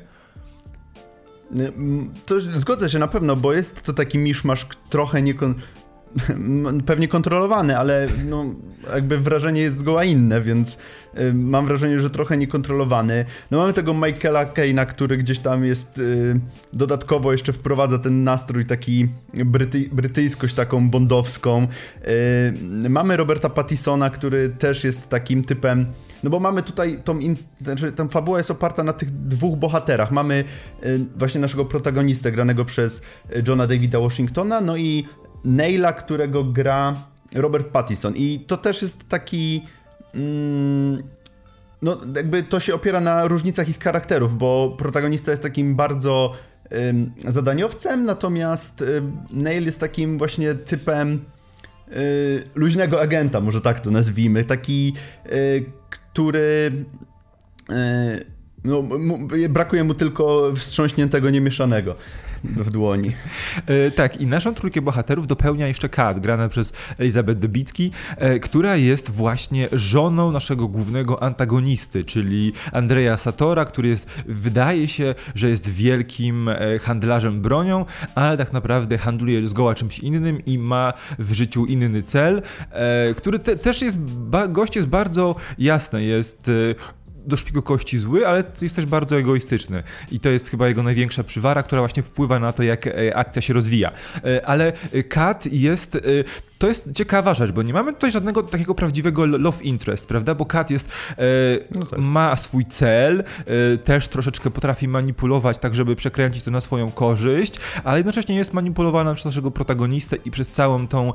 To 2.25 2.39
zgodzę 2.39 2.89
się 2.89 2.99
na 2.99 3.07
pewno, 3.07 3.35
bo 3.35 3.53
jest 3.53 3.81
to 3.81 3.93
taki 3.93 4.17
miszmasz 4.17 4.67
trochę 4.89 5.21
niekon 5.21 5.55
pewnie 6.85 7.07
kontrolowany, 7.07 7.77
ale 7.77 8.07
no, 8.25 8.45
jakby 8.93 9.17
wrażenie 9.17 9.61
jest 9.61 9.77
zgoła 9.77 10.03
inne, 10.03 10.41
więc 10.41 10.77
y, 11.17 11.33
mam 11.33 11.65
wrażenie, 11.65 11.99
że 11.99 12.09
trochę 12.09 12.37
niekontrolowany. 12.37 13.25
No 13.51 13.57
mamy 13.57 13.73
tego 13.73 13.93
Michaela 13.93 14.45
Kane'a, 14.45 14.85
który 14.85 15.17
gdzieś 15.17 15.39
tam 15.39 15.65
jest 15.65 15.97
y, 15.97 16.39
dodatkowo 16.73 17.31
jeszcze 17.31 17.53
wprowadza 17.53 17.97
ten 17.97 18.23
nastrój 18.23 18.65
taki 18.65 19.07
bryty, 19.33 19.89
brytyjskość 19.91 20.53
taką 20.53 20.89
bondowską. 20.89 21.67
Y, 22.85 22.89
mamy 22.89 23.17
Roberta 23.17 23.49
Pattisona, 23.49 24.09
który 24.09 24.49
też 24.49 24.83
jest 24.83 25.09
takim 25.09 25.43
typem 25.43 25.85
no 26.23 26.29
bo 26.29 26.39
mamy 26.39 26.63
tutaj 26.63 26.99
tą, 27.03 27.19
in, 27.19 27.35
znaczy, 27.61 27.91
ta 27.91 28.07
fabuła 28.07 28.37
jest 28.37 28.51
oparta 28.51 28.83
na 28.83 28.93
tych 28.93 29.11
dwóch 29.11 29.57
bohaterach. 29.57 30.11
Mamy 30.11 30.43
y, 30.85 30.99
właśnie 31.15 31.41
naszego 31.41 31.65
protagonistę 31.65 32.31
granego 32.31 32.65
przez 32.65 33.01
Johna 33.47 33.67
Davida 33.67 33.99
Washingtona, 33.99 34.61
no 34.61 34.77
i 34.77 35.07
Neila, 35.45 35.93
którego 35.93 36.43
gra 36.43 36.95
Robert 37.33 37.67
Pattinson. 37.67 38.13
I 38.15 38.39
to 38.47 38.57
też 38.57 38.81
jest 38.81 39.09
taki. 39.09 39.65
Mm, 40.15 41.03
no, 41.81 41.97
jakby 42.15 42.43
to 42.43 42.59
się 42.59 42.73
opiera 42.73 43.01
na 43.01 43.27
różnicach 43.27 43.69
ich 43.69 43.79
charakterów, 43.79 44.37
bo 44.37 44.75
protagonista 44.77 45.31
jest 45.31 45.43
takim 45.43 45.75
bardzo 45.75 46.33
ym, 46.89 47.11
zadaniowcem, 47.27 48.05
natomiast 48.05 48.81
y, 48.81 49.01
Neil 49.31 49.65
jest 49.65 49.79
takim 49.79 50.17
właśnie 50.17 50.55
typem 50.55 51.25
y, 51.91 52.43
luźnego 52.55 53.01
agenta, 53.01 53.41
może 53.41 53.61
tak 53.61 53.79
to 53.79 53.91
nazwijmy. 53.91 54.43
Taki, 54.43 54.93
y, 55.31 55.65
który 55.89 56.71
No, 58.63 58.83
brakuje 59.49 59.83
mu 59.83 59.93
tylko 59.93 60.51
wstrząśniętego, 60.55 61.29
niemieszanego 61.29 61.95
w 62.43 62.71
dłoni. 62.71 63.13
E, 63.65 63.91
tak, 63.91 64.21
i 64.21 64.27
naszą 64.27 64.53
trójkę 64.53 64.81
bohaterów 64.81 65.27
dopełnia 65.27 65.67
jeszcze 65.67 65.89
Kat, 65.89 66.19
grana 66.19 66.49
przez 66.49 66.73
Elizabeth 66.99 67.39
Debicki, 67.39 67.91
e, 68.17 68.39
która 68.39 68.75
jest 68.75 69.11
właśnie 69.11 69.69
żoną 69.71 70.31
naszego 70.31 70.67
głównego 70.67 71.23
antagonisty, 71.23 72.03
czyli 72.03 72.53
Andrea 72.71 73.17
Satora, 73.17 73.65
który 73.65 73.89
jest, 73.89 74.07
wydaje 74.25 74.87
się, 74.87 75.15
że 75.35 75.49
jest 75.49 75.69
wielkim 75.69 76.49
e, 76.49 76.79
handlarzem 76.79 77.41
bronią, 77.41 77.85
ale 78.15 78.37
tak 78.37 78.53
naprawdę 78.53 78.97
handluje 78.97 79.47
zgoła 79.47 79.75
czymś 79.75 79.99
innym 79.99 80.45
i 80.45 80.57
ma 80.57 80.93
w 81.19 81.33
życiu 81.33 81.65
inny 81.65 82.03
cel, 82.03 82.41
który 83.17 83.39
te, 83.39 83.55
też 83.55 83.81
jest, 83.81 83.97
gość 84.49 84.75
jest 84.75 84.87
bardzo 84.87 85.35
jasny, 85.57 86.03
jest 86.03 86.51
do 87.25 87.37
szpiku 87.37 87.61
kości 87.61 87.99
zły, 87.99 88.27
ale 88.27 88.43
jest 88.61 88.75
też 88.75 88.85
bardzo 88.85 89.17
egoistyczny. 89.17 89.83
I 90.11 90.19
to 90.19 90.29
jest 90.29 90.49
chyba 90.49 90.67
jego 90.67 90.83
największa 90.83 91.23
przywara, 91.23 91.63
która 91.63 91.81
właśnie 91.81 92.03
wpływa 92.03 92.39
na 92.39 92.53
to, 92.53 92.63
jak 92.63 92.87
e, 92.87 93.15
akcja 93.15 93.41
się 93.41 93.53
rozwija. 93.53 93.91
E, 94.25 94.45
ale 94.45 94.73
Kat 95.09 95.45
jest 95.45 95.97
to 96.61 96.67
jest 96.67 96.89
ciekawa 96.95 97.33
rzecz, 97.33 97.51
bo 97.51 97.61
nie 97.61 97.73
mamy 97.73 97.93
tutaj 97.93 98.11
żadnego 98.11 98.43
takiego 98.43 98.75
prawdziwego 98.75 99.25
love 99.25 99.63
interest, 99.63 100.07
prawda? 100.07 100.35
Bo 100.35 100.45
Kat 100.45 100.71
jest, 100.71 100.89
e, 101.11 101.23
no 101.75 101.85
tak. 101.85 101.99
ma 101.99 102.35
swój 102.35 102.65
cel, 102.65 103.23
e, 103.45 103.77
też 103.77 104.07
troszeczkę 104.07 104.51
potrafi 104.51 104.87
manipulować 104.87 105.57
tak, 105.57 105.75
żeby 105.75 105.95
przekręcić 105.95 106.43
to 106.43 106.51
na 106.51 106.61
swoją 106.61 106.91
korzyść, 106.91 107.59
ale 107.83 107.97
jednocześnie 107.97 108.35
jest 108.35 108.53
manipulowana 108.53 109.13
przez 109.13 109.25
naszego 109.25 109.51
protagonistę 109.51 110.15
i 110.25 110.31
przez 110.31 110.47
całą 110.47 110.87
tą 110.87 111.09
e, 111.09 111.13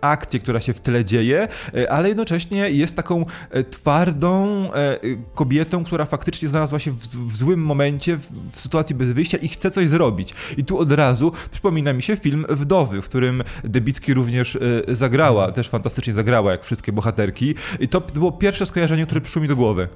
akcję, 0.00 0.40
która 0.40 0.60
się 0.60 0.72
w 0.72 0.80
tyle 0.80 1.04
dzieje, 1.04 1.48
e, 1.74 1.92
ale 1.92 2.08
jednocześnie 2.08 2.70
jest 2.70 2.96
taką 2.96 3.26
e, 3.50 3.64
twardą 3.64 4.46
e, 4.72 4.98
kobietą, 5.34 5.84
która 5.84 6.04
faktycznie 6.04 6.48
znalazła 6.48 6.78
się 6.78 6.90
w, 6.90 6.98
w 6.98 7.36
złym 7.36 7.60
momencie, 7.60 8.16
w, 8.16 8.28
w, 8.52 8.60
sytuacji 8.60 8.96
bez 8.96 9.08
wyjścia 9.08 9.38
i 9.38 9.48
chce 9.48 9.70
coś 9.70 9.88
zrobić. 9.88 10.34
I 10.56 10.64
tu 10.64 10.78
od 10.78 10.92
razu 10.92 11.32
przypomina 11.50 11.92
mi 11.92 12.02
się 12.02 12.16
film 12.16 12.46
Wdowy, 12.48 13.02
w 13.02 13.04
którym 13.04 13.42
Debicki 13.64 14.14
również 14.14 14.54
y, 14.54 14.84
zagrała, 14.88 15.52
też 15.52 15.68
fantastycznie 15.68 16.12
zagrała, 16.12 16.50
jak 16.50 16.64
wszystkie 16.64 16.92
bohaterki. 16.92 17.54
I 17.80 17.88
to 17.88 18.00
było 18.00 18.32
pierwsze 18.32 18.66
skojarzenie, 18.66 19.06
które 19.06 19.20
przyszło 19.20 19.42
mi 19.42 19.48
do 19.48 19.56
głowy. 19.56 19.88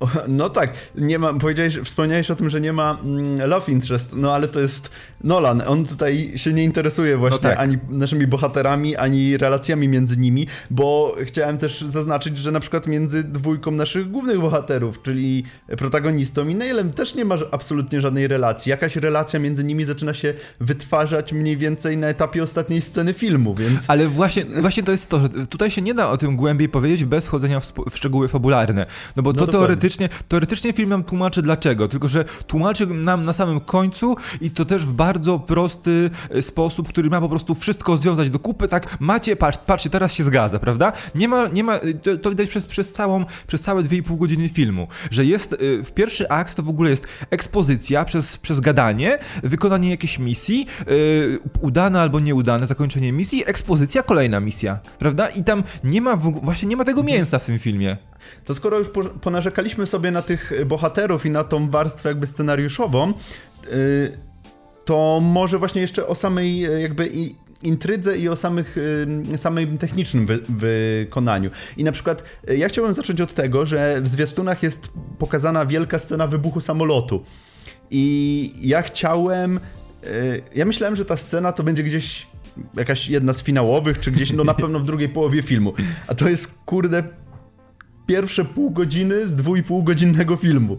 No 0.28 0.50
tak, 0.50 0.72
nie 0.94 1.18
ma, 1.18 1.34
powiedziałeś, 1.34 1.78
wspomniałeś 1.84 2.30
o 2.30 2.34
tym, 2.34 2.50
że 2.50 2.60
nie 2.60 2.72
ma 2.72 2.98
mm, 3.04 3.50
love 3.50 3.72
interest, 3.72 4.10
no 4.16 4.34
ale 4.34 4.48
to 4.48 4.60
jest 4.60 4.90
Nolan, 5.24 5.62
on 5.66 5.84
tutaj 5.84 6.32
się 6.36 6.52
nie 6.52 6.64
interesuje 6.64 7.16
właśnie 7.16 7.48
no 7.48 7.50
tak. 7.50 7.58
ani 7.58 7.78
naszymi 7.88 8.26
bohaterami, 8.26 8.96
ani 8.96 9.36
relacjami 9.36 9.88
między 9.88 10.16
nimi, 10.16 10.46
bo 10.70 11.16
chciałem 11.22 11.58
też 11.58 11.80
zaznaczyć, 11.80 12.38
że 12.38 12.52
na 12.52 12.60
przykład 12.60 12.86
między 12.86 13.24
dwójką 13.24 13.70
naszych 13.70 14.10
głównych 14.10 14.40
bohaterów, 14.40 15.02
czyli 15.02 15.44
protagonistą 15.78 16.48
i 16.48 16.54
Neilem 16.54 16.92
też 16.92 17.14
nie 17.14 17.24
ma 17.24 17.36
absolutnie 17.50 18.00
żadnej 18.00 18.28
relacji. 18.28 18.70
Jakaś 18.70 18.96
relacja 18.96 19.40
między 19.40 19.64
nimi 19.64 19.84
zaczyna 19.84 20.14
się 20.14 20.34
wytwarzać 20.60 21.32
mniej 21.32 21.56
więcej 21.56 21.96
na 21.96 22.06
etapie 22.06 22.42
ostatniej 22.42 22.82
sceny 22.82 23.12
filmu, 23.12 23.54
więc... 23.54 23.90
Ale 23.90 24.08
właśnie, 24.08 24.44
właśnie 24.44 24.82
to 24.82 24.92
jest 24.92 25.08
to, 25.08 25.20
że 25.20 25.28
tutaj 25.28 25.70
się 25.70 25.82
nie 25.82 25.94
da 25.94 26.10
o 26.10 26.16
tym 26.16 26.36
głębiej 26.36 26.68
powiedzieć 26.68 27.04
bez 27.04 27.26
wchodzenia 27.26 27.60
w, 27.60 27.72
w 27.90 27.96
szczegóły 27.96 28.28
fabularne, 28.28 28.86
no 29.16 29.22
bo 29.22 29.32
no 29.32 29.46
to 29.46 29.52
teoretycznie 29.52 29.87
teoretycznie, 29.96 30.08
teoretycznie 30.28 30.72
film 30.72 30.88
nam 30.88 31.04
tłumaczy 31.04 31.42
dlaczego, 31.42 31.88
tylko 31.88 32.08
że 32.08 32.24
tłumaczy 32.46 32.86
nam 32.86 33.24
na 33.24 33.32
samym 33.32 33.60
końcu 33.60 34.16
i 34.40 34.50
to 34.50 34.64
też 34.64 34.84
w 34.84 34.92
bardzo 34.92 35.38
prosty 35.38 36.10
e, 36.30 36.42
sposób, 36.42 36.88
który 36.88 37.10
ma 37.10 37.20
po 37.20 37.28
prostu 37.28 37.54
wszystko 37.54 37.96
związać 37.96 38.30
do 38.30 38.38
kupy, 38.38 38.68
tak 38.68 39.00
macie, 39.00 39.36
patrz, 39.36 39.58
patrzcie, 39.58 39.90
teraz 39.90 40.14
się 40.14 40.24
zgadza, 40.24 40.58
prawda? 40.58 40.92
Nie 41.14 41.28
ma, 41.28 41.48
nie 41.48 41.64
ma, 41.64 41.80
to, 42.02 42.16
to 42.16 42.30
widać 42.30 42.48
przez, 42.48 42.66
przez 42.66 42.90
całą, 42.90 43.24
przez 43.46 43.60
całe 43.60 43.82
2,5 43.82 44.18
godziny 44.18 44.48
filmu, 44.48 44.88
że 45.10 45.24
jest, 45.24 45.52
e, 45.52 45.56
w 45.84 45.90
pierwszy 45.90 46.28
akt 46.28 46.54
to 46.54 46.62
w 46.62 46.68
ogóle 46.68 46.90
jest 46.90 47.06
ekspozycja 47.30 48.04
przez, 48.04 48.36
przez 48.36 48.60
gadanie, 48.60 49.18
wykonanie 49.42 49.90
jakiejś 49.90 50.18
misji, 50.18 50.66
yy, 50.86 51.38
udane 51.60 52.00
albo 52.00 52.20
nieudane 52.20 52.66
zakończenie 52.66 53.12
misji, 53.12 53.42
ekspozycja, 53.46 54.02
kolejna 54.02 54.40
misja, 54.40 54.78
prawda? 54.98 55.28
I 55.28 55.44
tam 55.44 55.62
nie 55.84 56.00
ma, 56.00 56.16
właśnie 56.16 56.68
nie 56.68 56.76
ma 56.76 56.84
tego 56.84 57.02
mięsa 57.02 57.38
w 57.38 57.46
tym 57.46 57.58
filmie. 57.58 57.96
To 58.44 58.54
skoro 58.54 58.78
już 58.78 58.88
ponarzekaliśmy 59.20 59.77
sobie 59.86 60.10
na 60.10 60.22
tych 60.22 60.52
bohaterów 60.66 61.26
i 61.26 61.30
na 61.30 61.44
tą 61.44 61.70
warstwę 61.70 62.08
jakby 62.08 62.26
scenariuszową, 62.26 63.12
y, 63.72 64.18
to 64.84 65.20
może 65.22 65.58
właśnie 65.58 65.80
jeszcze 65.80 66.06
o 66.06 66.14
samej 66.14 66.66
y, 66.66 66.80
jakby 66.80 67.10
intrydze 67.62 68.18
i 68.18 68.28
o 68.28 68.36
samych, 68.36 68.76
y, 69.34 69.38
samym 69.38 69.78
technicznym 69.78 70.26
wy, 70.26 70.38
wykonaniu. 70.48 71.50
I 71.76 71.84
na 71.84 71.92
przykład 71.92 72.22
ja 72.56 72.68
chciałbym 72.68 72.94
zacząć 72.94 73.20
od 73.20 73.34
tego, 73.34 73.66
że 73.66 74.00
w 74.02 74.08
zwiastunach 74.08 74.62
jest 74.62 74.92
pokazana 75.18 75.66
wielka 75.66 75.98
scena 75.98 76.26
wybuchu 76.26 76.60
samolotu. 76.60 77.24
I 77.90 78.52
ja 78.60 78.82
chciałem. 78.82 79.60
Ja 80.54 80.64
myślałem, 80.64 80.96
że 80.96 81.04
ta 81.04 81.16
scena 81.16 81.52
to 81.52 81.62
będzie 81.62 81.82
gdzieś 81.82 82.26
jakaś 82.74 83.08
jedna 83.08 83.32
z 83.32 83.42
finałowych, 83.42 83.98
czy 83.98 84.12
gdzieś, 84.12 84.32
no 84.32 84.44
na 84.44 84.54
pewno 84.62 84.80
w 84.80 84.86
drugiej 84.86 85.08
połowie 85.08 85.42
filmu. 85.42 85.72
A 86.06 86.14
to 86.14 86.28
jest, 86.28 86.58
kurde, 86.66 87.02
pierwsze 88.08 88.44
pół 88.44 88.70
godziny 88.70 89.28
z 89.28 89.34
dwóch 89.34 89.84
godzinnego 89.84 90.36
filmu. 90.36 90.78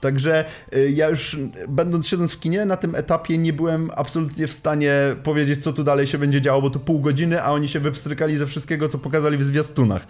Także 0.00 0.44
y, 0.76 0.90
ja 0.90 1.08
już 1.08 1.36
będąc 1.68 2.08
siedząc 2.08 2.32
w 2.32 2.40
kinie 2.40 2.64
na 2.64 2.76
tym 2.76 2.94
etapie 2.94 3.38
nie 3.38 3.52
byłem 3.52 3.90
absolutnie 3.96 4.46
w 4.46 4.52
stanie 4.52 4.92
powiedzieć 5.22 5.62
co 5.62 5.72
tu 5.72 5.84
dalej 5.84 6.06
się 6.06 6.18
będzie 6.18 6.40
działo, 6.40 6.62
bo 6.62 6.70
to 6.70 6.78
pół 6.78 7.00
godziny, 7.00 7.42
a 7.42 7.52
oni 7.52 7.68
się 7.68 7.80
wypstrykali 7.80 8.36
ze 8.36 8.46
wszystkiego 8.46 8.88
co 8.88 8.98
pokazali 8.98 9.38
w 9.38 9.44
zwiastunach. 9.44 10.06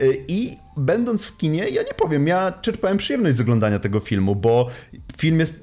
Y, 0.00 0.24
I 0.28 0.56
będąc 0.76 1.24
w 1.24 1.36
kinie, 1.36 1.68
ja 1.68 1.82
nie 1.82 1.94
powiem, 1.94 2.26
ja 2.26 2.52
czerpałem 2.52 2.98
przyjemność 2.98 3.36
z 3.36 3.40
oglądania 3.40 3.78
tego 3.78 4.00
filmu, 4.00 4.36
bo 4.36 4.68
film 5.16 5.40
jest 5.40 5.54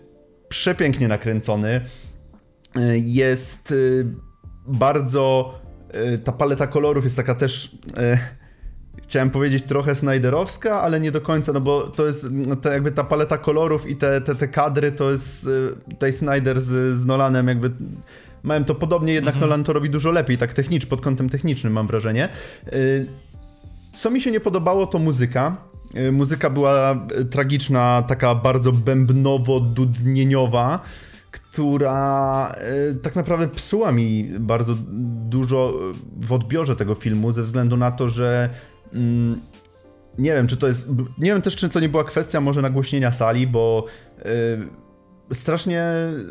przepięknie 0.50 1.08
nakręcony. 1.08 1.82
Y, 2.78 3.00
jest 3.06 3.74
bardzo 4.68 5.54
ta 6.24 6.32
paleta 6.32 6.68
kolorów 6.68 7.04
jest 7.04 7.16
taka 7.16 7.36
też 7.36 7.78
chciałem 9.04 9.30
powiedzieć 9.30 9.64
trochę 9.64 9.96
Snyderowska, 9.96 10.82
ale 10.82 11.00
nie 11.00 11.12
do 11.12 11.22
końca, 11.22 11.54
no 11.54 11.62
bo 11.62 11.82
to 11.82 12.08
jest 12.08 12.28
no 12.32 12.56
to 12.56 12.72
jakby 12.72 12.92
ta 12.92 13.04
paleta 13.04 13.38
kolorów 13.38 13.90
i 13.90 13.96
te, 13.96 14.22
te, 14.22 14.36
te 14.36 14.48
kadry 14.48 14.92
to 14.92 15.12
jest 15.12 15.48
y, 15.48 15.74
tutaj 15.90 16.14
Snyder 16.14 16.62
z, 16.62 16.96
z 16.96 17.06
Nolanem 17.06 17.48
jakby 17.48 17.72
mają 18.44 18.64
to 18.64 18.76
podobnie, 18.76 19.14
jednak 19.14 19.36
mhm. 19.36 19.50
Nolan 19.50 19.64
to 19.64 19.74
robi 19.74 19.90
dużo 19.90 20.12
lepiej, 20.12 20.38
tak 20.38 20.54
technicz, 20.54 20.86
pod 20.86 21.02
kątem 21.02 21.30
technicznym 21.30 21.74
mam 21.74 21.88
wrażenie. 21.88 22.30
Y, 22.74 23.06
co 23.94 24.12
mi 24.12 24.22
się 24.22 24.32
nie 24.32 24.40
podobało 24.40 24.88
to 24.88 25.00
muzyka. 25.00 25.58
Y, 25.96 26.12
muzyka 26.12 26.50
była 26.50 27.06
tragiczna, 27.32 28.04
taka 28.08 28.36
bardzo 28.36 28.72
bębnowo-dudnieniowa 28.72 30.80
która 31.32 32.56
tak 33.02 33.16
naprawdę 33.16 33.48
psuła 33.48 33.92
mi 33.92 34.24
bardzo 34.40 34.76
dużo 35.30 35.74
w 36.22 36.34
odbiorze 36.34 36.76
tego 36.76 36.96
filmu, 36.96 37.32
ze 37.32 37.44
względu 37.44 37.78
na 37.78 37.92
to, 37.92 38.10
że 38.10 38.50
Mm, 38.94 39.42
nie 40.18 40.34
wiem, 40.34 40.48
czy 40.48 40.58
to 40.58 40.68
jest. 40.68 40.90
Nie 41.18 41.32
wiem 41.32 41.42
też, 41.42 41.56
czy 41.56 41.70
to 41.70 41.80
nie 41.80 41.90
była 41.90 42.04
kwestia 42.04 42.42
może 42.42 42.62
nagłośnienia 42.62 43.12
sali, 43.12 43.48
bo. 43.48 43.86
Yy, 44.26 44.89
strasznie, 45.34 45.84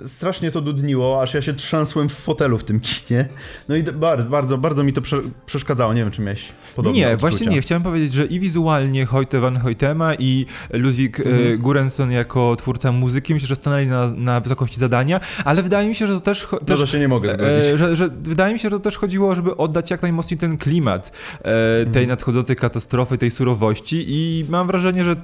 strasznie 0.07 0.51
to 0.51 0.61
dudniło, 0.61 1.23
aż 1.23 1.35
ja 1.35 1.43
się 1.43 1.55
trzęsłem 1.55 2.09
w 2.09 2.13
fotelu 2.13 2.59
w 2.59 2.65
tym 2.65 2.81
kinie. 2.81 3.29
No 3.69 3.77
i 3.77 3.83
bardzo, 3.83 4.31
bardzo, 4.31 4.59
bardzo 4.59 4.85
mi 4.85 4.93
to 4.93 5.01
prze, 5.01 5.17
przeszkadzało. 5.47 5.95
Nie 5.95 6.01
wiem, 6.01 6.11
czy 6.11 6.23
miałeś 6.23 6.49
podobne 6.77 6.99
Nie, 6.99 7.07
odczucia. 7.07 7.21
właśnie 7.21 7.47
nie. 7.47 7.61
Chciałem 7.61 7.83
powiedzieć, 7.83 8.13
że 8.13 8.27
i 8.27 8.41
wizualnie 8.41 9.07
Hoyte 9.07 9.41
van 9.41 9.57
Hoytema 9.57 10.15
i 10.15 10.47
Ludwig 10.73 11.21
e, 11.21 11.25
mhm. 11.25 11.59
Gurenson 11.59 12.11
jako 12.11 12.57
twórca 12.57 12.93
muzyki 12.93 13.35
myślę, 13.35 13.49
że 13.49 13.57
stanęli 13.57 13.87
na, 13.87 14.11
na 14.17 14.41
wysokości 14.41 14.81
zadania, 14.81 15.21
ale 15.45 15.63
wydaje 15.63 15.89
mi 15.89 15.95
się, 15.95 16.07
że 16.07 16.13
to 16.15 16.21
też... 16.21 16.49
No 16.53 16.59
też 16.59 16.81
to 16.81 16.87
się 16.87 16.99
nie 16.99 17.09
mogę 17.09 17.33
zgodzić. 17.33 17.73
E, 17.73 17.79
że, 17.79 17.97
że, 17.97 18.09
wydaje 18.09 18.55
mi 18.55 18.61
się, 18.61 18.71
że 18.71 18.77
to 18.77 18.81
też 18.81 18.97
chodziło, 18.97 19.35
żeby 19.35 19.57
oddać 19.57 19.91
jak 19.91 20.03
najmocniej 20.03 20.39
ten 20.39 20.59
klimat 20.59 21.13
e, 21.39 21.43
tej 21.85 21.87
mhm. 21.87 22.09
nadchodzącej 22.09 22.57
katastrofy, 22.57 23.19
tej 23.19 23.31
surowości 23.31 24.05
i 24.09 24.45
mam 24.49 24.67
wrażenie, 24.67 25.05
że 25.05 25.17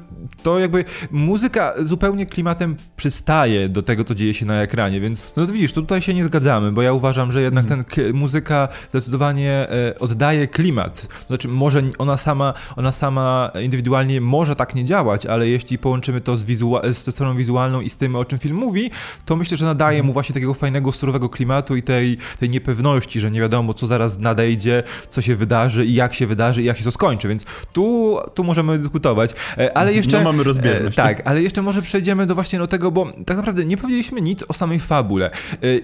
to 0.42 0.58
jakby 0.58 0.84
muzyka 1.10 1.74
zupełnie 1.82 2.26
klimatem 2.26 2.76
przystaje 2.96 3.63
do 3.68 3.82
tego, 3.82 4.04
co 4.04 4.14
dzieje 4.14 4.34
się 4.34 4.46
na 4.46 4.62
ekranie, 4.62 5.00
więc 5.00 5.32
no 5.36 5.46
to 5.46 5.52
widzisz, 5.52 5.72
tutaj 5.72 6.02
się 6.02 6.14
nie 6.14 6.24
zgadzamy, 6.24 6.72
bo 6.72 6.82
ja 6.82 6.92
uważam, 6.92 7.32
że 7.32 7.42
jednak 7.42 7.66
mm. 7.66 7.84
ten 7.84 8.12
muzyka 8.12 8.68
zdecydowanie 8.90 9.70
e, 9.70 9.98
oddaje 9.98 10.48
klimat. 10.48 11.08
Znaczy, 11.26 11.48
może 11.48 11.82
ona 11.98 12.16
sama, 12.16 12.54
ona 12.76 12.92
sama 12.92 13.50
indywidualnie 13.62 14.20
może 14.20 14.56
tak 14.56 14.74
nie 14.74 14.84
działać, 14.84 15.26
ale 15.26 15.48
jeśli 15.48 15.78
połączymy 15.78 16.20
to 16.20 16.36
z 16.36 16.44
wizua- 16.44 16.92
ze 16.92 17.12
stroną 17.12 17.36
wizualną 17.36 17.80
i 17.80 17.90
z 17.90 17.96
tym, 17.96 18.16
o 18.16 18.24
czym 18.24 18.38
film 18.38 18.56
mówi, 18.56 18.90
to 19.24 19.36
myślę, 19.36 19.56
że 19.56 19.66
nadaje 19.66 20.02
mu 20.02 20.12
właśnie 20.12 20.32
takiego 20.32 20.54
fajnego, 20.54 20.92
surowego 20.92 21.28
klimatu 21.28 21.76
i 21.76 21.82
tej, 21.82 22.18
tej 22.40 22.50
niepewności, 22.50 23.20
że 23.20 23.30
nie 23.30 23.40
wiadomo, 23.40 23.74
co 23.74 23.86
zaraz 23.86 24.18
nadejdzie, 24.18 24.82
co 25.10 25.22
się 25.22 25.36
wydarzy 25.36 25.86
i 25.86 25.94
jak 25.94 26.14
się 26.14 26.26
wydarzy 26.26 26.62
i 26.62 26.64
jak 26.64 26.78
się 26.78 26.84
to 26.84 26.92
skończy, 26.92 27.28
więc 27.28 27.44
tu, 27.72 28.18
tu 28.34 28.44
możemy 28.44 28.78
dyskutować, 28.78 29.34
e, 29.58 29.76
ale 29.76 29.94
jeszcze... 29.94 30.18
No 30.18 30.24
mamy 30.24 30.42
rozbieżność. 30.42 30.98
E, 30.98 31.02
tak, 31.02 31.22
ale 31.24 31.42
jeszcze 31.42 31.62
może 31.62 31.82
przejdziemy 31.82 32.26
do 32.26 32.34
właśnie 32.34 32.58
do 32.58 32.66
tego, 32.66 32.90
bo 32.90 33.12
tak 33.26 33.36
naprawdę 33.36 33.53
naprawdę 33.54 33.70
nie 33.70 33.76
powiedzieliśmy 33.76 34.20
nic 34.20 34.44
o 34.48 34.52
samej 34.52 34.80
fabule. 34.80 35.30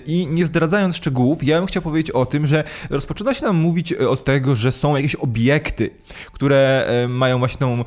I 0.07 0.27
nie 0.27 0.47
zdradzając 0.47 0.97
szczegółów, 0.97 1.45
ja 1.45 1.59
bym 1.59 1.67
chciał 1.67 1.83
powiedzieć 1.83 2.11
o 2.11 2.27
tym, 2.27 2.47
że 2.47 2.65
rozpoczyna 2.91 3.35
się 3.35 3.45
nam 3.45 3.57
mówić 3.57 3.93
od 3.93 4.25
tego, 4.25 4.57
że 4.57 4.73
są 4.73 4.97
jakieś 4.97 5.15
obiekty, 5.15 5.91
które 6.33 6.87
mają 7.09 7.39
właśnie 7.39 7.59
tą 7.59 7.85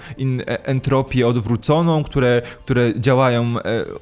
entropię 0.48 1.28
odwróconą, 1.28 2.04
które, 2.04 2.42
które 2.66 3.00
działają 3.00 3.54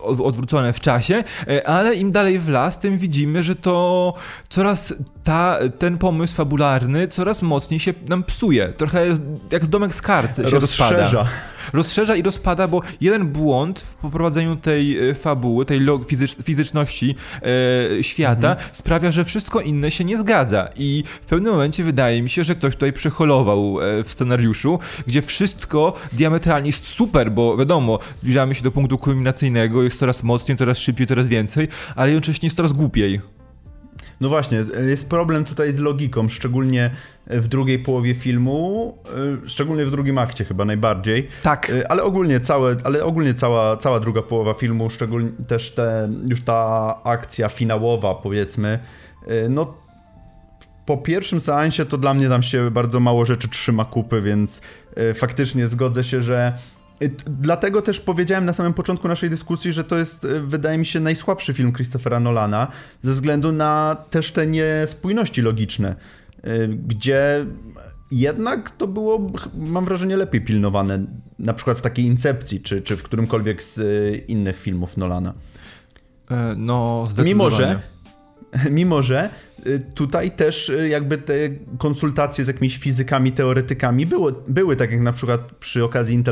odwrócone 0.01 0.73
w 0.73 0.79
czasie, 0.79 1.23
ale 1.65 1.95
im 1.95 2.11
dalej 2.11 2.39
w 2.39 2.49
las, 2.49 2.79
tym 2.79 2.97
widzimy, 2.97 3.43
że 3.43 3.55
to 3.55 4.13
coraz 4.49 4.93
ta, 5.23 5.59
ten 5.79 5.97
pomysł 5.97 6.35
fabularny 6.35 7.07
coraz 7.07 7.41
mocniej 7.41 7.79
się 7.79 7.93
nam 8.07 8.23
psuje. 8.23 8.73
Trochę 8.77 9.05
jak 9.51 9.65
domek 9.65 9.95
z 9.95 10.01
kart 10.01 10.37
się 10.37 10.43
Rozszerza. 10.43 11.01
rozpada. 11.01 11.27
Rozszerza 11.73 12.15
i 12.15 12.21
rozpada, 12.21 12.67
bo 12.67 12.81
jeden 13.01 13.27
błąd 13.27 13.79
w 13.79 13.95
poprowadzeniu 13.95 14.55
tej 14.55 15.09
e, 15.09 15.13
fabuły, 15.13 15.65
tej 15.65 15.79
fizycz, 16.07 16.35
fizyczności 16.43 17.15
e, 17.99 18.03
świata 18.03 18.51
mhm. 18.51 18.69
sprawia, 18.73 19.11
że 19.11 19.25
wszystko 19.25 19.61
inne 19.61 19.91
się 19.91 20.03
nie 20.03 20.17
zgadza. 20.17 20.69
I 20.75 21.03
w 21.21 21.25
pewnym 21.25 21.51
momencie 21.51 21.83
wydaje 21.83 22.21
mi 22.21 22.29
się, 22.29 22.43
że 22.43 22.55
ktoś 22.55 22.73
tutaj 22.73 22.93
przeholował 22.93 23.81
e, 23.81 24.03
w 24.03 24.11
scenariuszu, 24.11 24.79
gdzie 25.07 25.21
wszystko 25.21 25.93
diametralnie 26.13 26.69
jest 26.69 26.87
super, 26.87 27.31
bo 27.31 27.57
wiadomo, 27.57 27.99
zbliżamy 28.21 28.55
się 28.55 28.63
do 28.63 28.71
punktu 28.71 28.97
kulminacyjnego, 28.97 29.83
jest 29.83 29.99
coraz 29.99 30.23
mocniej, 30.23 30.57
coraz 30.57 30.77
szybciej, 30.77 31.07
coraz 31.07 31.27
więcej, 31.27 31.67
ale 31.95 32.11
jednocześnie 32.11 32.47
jest 32.47 32.57
coraz 32.57 32.73
głupiej. 32.73 33.40
No 34.21 34.29
właśnie, 34.29 34.65
jest 34.87 35.09
problem 35.09 35.45
tutaj 35.45 35.73
z 35.73 35.79
logiką, 35.79 36.29
szczególnie 36.29 36.89
w 37.27 37.47
drugiej 37.47 37.79
połowie 37.79 38.13
filmu, 38.13 38.97
e, 39.43 39.47
szczególnie 39.49 39.85
w 39.85 39.91
drugim 39.91 40.17
akcie 40.17 40.45
chyba 40.45 40.65
najbardziej. 40.65 41.27
Tak. 41.43 41.69
E, 41.69 41.91
ale 41.91 42.03
ogólnie 42.03 42.39
całe, 42.39 42.75
ale 42.83 43.03
ogólnie 43.03 43.33
cała, 43.33 43.77
cała 43.77 43.99
druga 43.99 44.21
połowa 44.21 44.53
filmu, 44.53 44.89
szczególnie 44.89 45.29
też 45.47 45.71
te, 45.71 46.09
już 46.29 46.43
ta 46.43 46.99
akcja 47.03 47.49
finałowa 47.49 48.15
powiedzmy, 48.15 48.79
e, 49.27 49.49
no 49.49 49.73
po 50.85 50.97
pierwszym 50.97 51.39
seansie 51.39 51.85
to 51.85 51.97
dla 51.97 52.13
mnie 52.13 52.29
tam 52.29 52.43
się 52.43 52.71
bardzo 52.71 52.99
mało 52.99 53.25
rzeczy 53.25 53.47
trzyma 53.47 53.85
kupy, 53.85 54.21
więc 54.21 54.61
faktycznie 55.13 55.67
zgodzę 55.67 56.03
się, 56.03 56.21
że 56.21 56.53
Dlatego 57.25 57.81
też 57.81 57.99
powiedziałem 57.99 58.45
na 58.45 58.53
samym 58.53 58.73
początku 58.73 59.07
naszej 59.07 59.29
dyskusji, 59.29 59.71
że 59.71 59.83
to 59.83 59.97
jest, 59.97 60.25
e, 60.25 60.39
wydaje 60.39 60.77
mi 60.77 60.85
się, 60.85 60.99
najsłabszy 60.99 61.53
film 61.53 61.73
Christophera 61.73 62.19
Nolana, 62.19 62.67
ze 63.01 63.11
względu 63.11 63.51
na 63.51 63.97
też 64.09 64.31
te 64.31 64.47
niespójności 64.47 65.41
logiczne, 65.41 65.95
e, 66.43 66.67
gdzie 66.67 67.45
jednak 68.11 68.71
to 68.71 68.87
było, 68.87 69.31
mam 69.55 69.85
wrażenie, 69.85 70.17
lepiej 70.17 70.41
pilnowane, 70.41 71.05
na 71.39 71.53
przykład 71.53 71.77
w 71.77 71.81
takiej 71.81 72.05
Incepcji, 72.05 72.61
czy, 72.61 72.81
czy 72.81 72.97
w 72.97 73.03
którymkolwiek 73.03 73.63
z 73.63 73.79
e, 73.79 74.15
innych 74.15 74.59
filmów 74.59 74.97
Nolana. 74.97 75.33
No, 76.57 76.95
zdecydowanie. 77.05 77.33
Mimo, 77.33 77.51
że 77.51 77.90
mimo 78.69 79.03
że 79.03 79.29
y, 79.67 79.79
tutaj 79.93 80.31
też 80.31 80.69
y, 80.69 80.87
jakby 80.87 81.17
te 81.17 81.33
konsultacje 81.77 82.45
z 82.45 82.47
jakimiś 82.47 82.77
fizykami, 82.77 83.31
teoretykami 83.31 84.05
były, 84.05 84.33
były 84.47 84.75
tak 84.75 84.91
jak 84.91 85.01
na 85.01 85.13
przykład 85.13 85.51
przy 85.59 85.83
okazji 85.83 86.23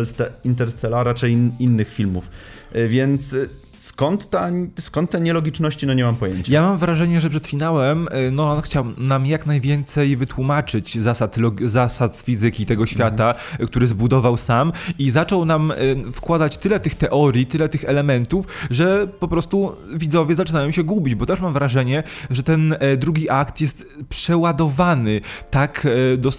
Interstellara 0.44 1.14
czy 1.14 1.30
in, 1.30 1.52
innych 1.60 1.94
filmów. 1.94 2.30
Y, 2.76 2.88
więc 2.88 3.36
Skąd, 3.80 4.30
ta, 4.30 4.50
skąd 4.80 5.10
te 5.10 5.22
nielogiczności, 5.22 5.88
no 5.88 5.94
nie 5.94 6.04
mam 6.04 6.16
pojęcia. 6.16 6.54
Ja 6.54 6.62
mam 6.62 6.78
wrażenie, 6.78 7.22
że 7.22 7.30
przed 7.30 7.48
finałem 7.48 8.08
no, 8.32 8.52
on 8.52 8.62
chciał 8.62 8.86
nam 8.98 9.26
jak 9.26 9.46
najwięcej 9.46 10.18
wytłumaczyć 10.18 11.02
zasad, 11.02 11.36
zasad 11.66 12.16
fizyki 12.16 12.66
tego 12.66 12.86
świata, 12.86 13.30
mhm. 13.30 13.68
który 13.68 13.88
zbudował 13.88 14.38
sam 14.38 14.72
i 15.00 15.12
zaczął 15.12 15.46
nam 15.46 15.74
wkładać 16.14 16.58
tyle 16.58 16.80
tych 16.80 16.96
teorii, 16.96 17.46
tyle 17.46 17.70
tych 17.70 17.84
elementów, 17.84 18.46
że 18.70 19.08
po 19.08 19.28
prostu 19.28 19.76
widzowie 19.94 20.36
zaczynają 20.36 20.72
się 20.72 20.84
gubić, 20.84 21.16
bo 21.16 21.26
też 21.26 21.40
mam 21.40 21.54
wrażenie, 21.54 22.04
że 22.30 22.44
ten 22.44 22.76
e, 22.80 22.98
drugi 22.98 23.30
akt 23.30 23.62
jest 23.62 23.86
przeładowany 24.10 25.22
tak, 25.52 25.88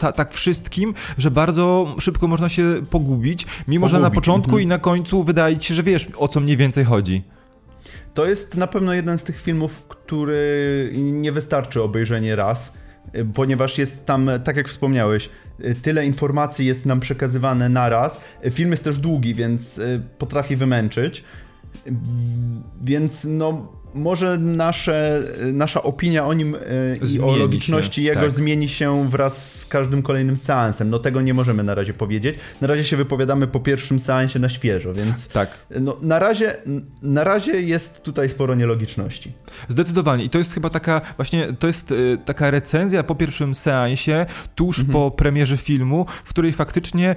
e, 0.06 0.12
tak 0.12 0.32
wszystkim, 0.32 0.94
że 1.18 1.30
bardzo 1.30 1.94
szybko 1.98 2.28
można 2.28 2.48
się 2.48 2.82
pogubić, 2.90 3.46
mimo 3.68 3.86
pogubić. 3.86 3.90
że 3.90 4.08
na 4.08 4.10
początku 4.10 4.50
mhm. 4.50 4.62
i 4.62 4.66
na 4.66 4.78
końcu 4.78 5.24
wydaje 5.24 5.58
ci 5.58 5.68
się, 5.68 5.74
że 5.74 5.82
wiesz, 5.82 6.08
o 6.16 6.28
co 6.28 6.40
mniej 6.40 6.56
więcej 6.56 6.84
chodzi. 6.84 7.22
To 8.14 8.26
jest 8.26 8.56
na 8.56 8.66
pewno 8.66 8.94
jeden 8.94 9.18
z 9.18 9.22
tych 9.22 9.40
filmów, 9.40 9.82
który 9.88 10.90
nie 10.94 11.32
wystarczy 11.32 11.82
obejrzenie 11.82 12.36
raz, 12.36 12.72
ponieważ 13.34 13.78
jest 13.78 14.06
tam, 14.06 14.30
tak 14.44 14.56
jak 14.56 14.68
wspomniałeś, 14.68 15.28
tyle 15.82 16.06
informacji 16.06 16.66
jest 16.66 16.86
nam 16.86 17.00
przekazywane 17.00 17.68
naraz. 17.68 18.20
Film 18.50 18.70
jest 18.70 18.84
też 18.84 18.98
długi, 18.98 19.34
więc 19.34 19.78
y, 19.78 20.02
potrafi 20.18 20.56
wymęczyć. 20.56 21.24
Więc 22.82 23.24
no 23.28 23.72
może 23.94 24.38
nasze, 24.38 25.22
nasza 25.52 25.82
opinia 25.82 26.26
o 26.26 26.34
nim 26.34 26.56
zmieni 27.02 27.16
i 27.16 27.20
o 27.20 27.36
logiczności 27.36 28.02
się, 28.02 28.08
jego 28.08 28.20
tak. 28.20 28.32
zmieni 28.32 28.68
się 28.68 29.08
wraz 29.08 29.60
z 29.60 29.66
każdym 29.66 30.02
kolejnym 30.02 30.36
seansem. 30.36 30.90
No 30.90 30.98
tego 30.98 31.20
nie 31.20 31.34
możemy 31.34 31.62
na 31.62 31.74
razie 31.74 31.92
powiedzieć. 31.94 32.36
Na 32.60 32.66
razie 32.66 32.84
się 32.84 32.96
wypowiadamy 32.96 33.46
po 33.46 33.60
pierwszym 33.60 33.98
seansie 33.98 34.38
na 34.38 34.48
świeżo, 34.48 34.92
więc 34.92 35.28
tak. 35.28 35.58
no, 35.80 35.96
na, 36.02 36.18
razie, 36.18 36.56
na 37.02 37.24
razie 37.24 37.60
jest 37.60 38.02
tutaj 38.02 38.28
sporo 38.28 38.54
nielogiczności. 38.54 39.32
Zdecydowanie 39.68 40.24
i 40.24 40.30
to 40.30 40.38
jest 40.38 40.54
chyba 40.54 40.70
taka 40.70 41.00
właśnie, 41.16 41.52
to 41.58 41.66
jest 41.66 41.90
y, 41.90 42.18
taka 42.24 42.50
recenzja 42.50 43.02
po 43.02 43.14
pierwszym 43.14 43.54
seansie, 43.54 44.26
tuż 44.54 44.78
mhm. 44.78 44.92
po 44.92 45.10
premierze 45.10 45.56
filmu, 45.56 46.06
w 46.24 46.30
której 46.30 46.52
faktycznie 46.52 47.16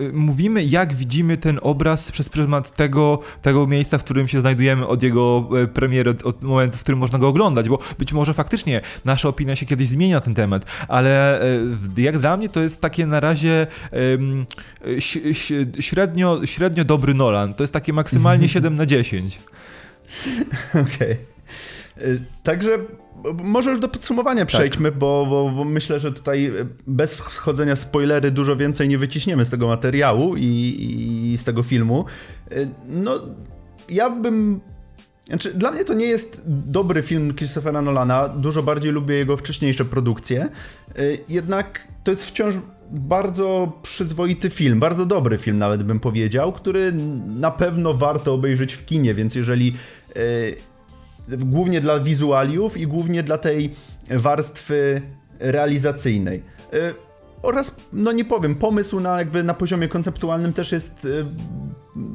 y, 0.00 0.12
mówimy 0.12 0.64
jak 0.64 0.94
widzimy 0.94 1.36
ten 1.36 1.58
obraz 1.62 2.12
przez 2.12 2.28
pryzmat 2.28 2.76
tego, 2.76 3.18
tego 3.42 3.66
miejsca, 3.66 3.98
w 3.98 4.04
którym 4.04 4.28
się 4.28 4.40
znajdujemy 4.40 4.86
od 4.86 5.02
jego 5.02 5.48
premiery 5.74 5.83
premiery 5.84 6.10
od, 6.10 6.22
od, 6.22 6.42
momentu, 6.42 6.78
w 6.78 6.80
którym 6.80 6.98
można 6.98 7.18
go 7.18 7.28
oglądać, 7.28 7.68
bo 7.68 7.78
być 7.98 8.12
może 8.12 8.34
faktycznie 8.34 8.80
nasza 9.04 9.28
opinia 9.28 9.56
się 9.56 9.66
kiedyś 9.66 9.88
zmienia 9.88 10.16
na 10.16 10.20
ten 10.20 10.34
temat, 10.34 10.64
ale 10.88 11.42
e, 11.42 11.46
jak 11.96 12.18
dla 12.18 12.36
mnie 12.36 12.48
to 12.48 12.60
jest 12.62 12.80
takie 12.80 13.06
na 13.06 13.20
razie 13.20 13.66
um, 13.92 14.46
średnio, 15.80 16.46
średnio 16.46 16.84
dobry 16.84 17.14
Nolan. 17.14 17.54
To 17.54 17.62
jest 17.62 17.72
takie 17.72 17.92
maksymalnie 17.92 18.48
7 18.48 18.76
na 18.76 18.86
10. 18.86 19.38
Okej. 20.70 20.84
Okay. 20.92 21.16
E, 21.96 22.18
także 22.42 22.78
może 23.42 23.70
już 23.70 23.80
do 23.80 23.88
podsumowania 23.88 24.40
tak. 24.40 24.48
przejdźmy, 24.48 24.90
tak. 24.90 24.98
bo, 24.98 25.26
bo, 25.30 25.50
bo, 25.50 25.64
myślę, 25.64 26.00
że 26.00 26.12
tutaj 26.12 26.52
bez 26.86 27.14
wchodzenia 27.14 27.76
spoilery 27.76 28.30
dużo 28.30 28.56
więcej 28.56 28.88
nie 28.88 28.98
wyciśniemy 28.98 29.44
z 29.44 29.50
tego 29.50 29.66
materiału 29.66 30.36
i, 30.36 30.76
i 31.32 31.38
z 31.38 31.44
tego 31.44 31.62
filmu. 31.62 32.04
E, 32.50 32.54
no, 32.88 33.20
ja 33.88 34.10
bym 34.10 34.60
znaczy, 35.26 35.54
dla 35.54 35.70
mnie 35.70 35.84
to 35.84 35.94
nie 35.94 36.06
jest 36.06 36.42
dobry 36.46 37.02
film 37.02 37.34
Christophera 37.34 37.82
Nolana, 37.82 38.28
dużo 38.28 38.62
bardziej 38.62 38.92
lubię 38.92 39.14
jego 39.14 39.36
wcześniejsze 39.36 39.84
produkcje, 39.84 40.48
y, 40.98 41.18
jednak 41.28 41.88
to 42.04 42.10
jest 42.10 42.24
wciąż 42.24 42.54
bardzo 42.90 43.72
przyzwoity 43.82 44.50
film, 44.50 44.80
bardzo 44.80 45.06
dobry 45.06 45.38
film 45.38 45.58
nawet 45.58 45.82
bym 45.82 46.00
powiedział, 46.00 46.52
który 46.52 46.92
na 47.26 47.50
pewno 47.50 47.94
warto 47.94 48.34
obejrzeć 48.34 48.72
w 48.72 48.84
kinie, 48.84 49.14
więc 49.14 49.34
jeżeli 49.34 49.74
y, 50.16 50.56
głównie 51.28 51.80
dla 51.80 52.00
wizualiów 52.00 52.76
i 52.76 52.86
głównie 52.86 53.22
dla 53.22 53.38
tej 53.38 53.74
warstwy 54.10 55.02
realizacyjnej. 55.38 56.42
Oraz, 57.44 57.74
no 57.92 58.12
nie 58.12 58.24
powiem, 58.24 58.54
pomysł 58.54 59.00
na 59.00 59.18
jakby 59.18 59.44
na 59.44 59.54
poziomie 59.54 59.88
konceptualnym 59.88 60.52
też 60.52 60.72
jest 60.72 61.04
y, 61.04 61.26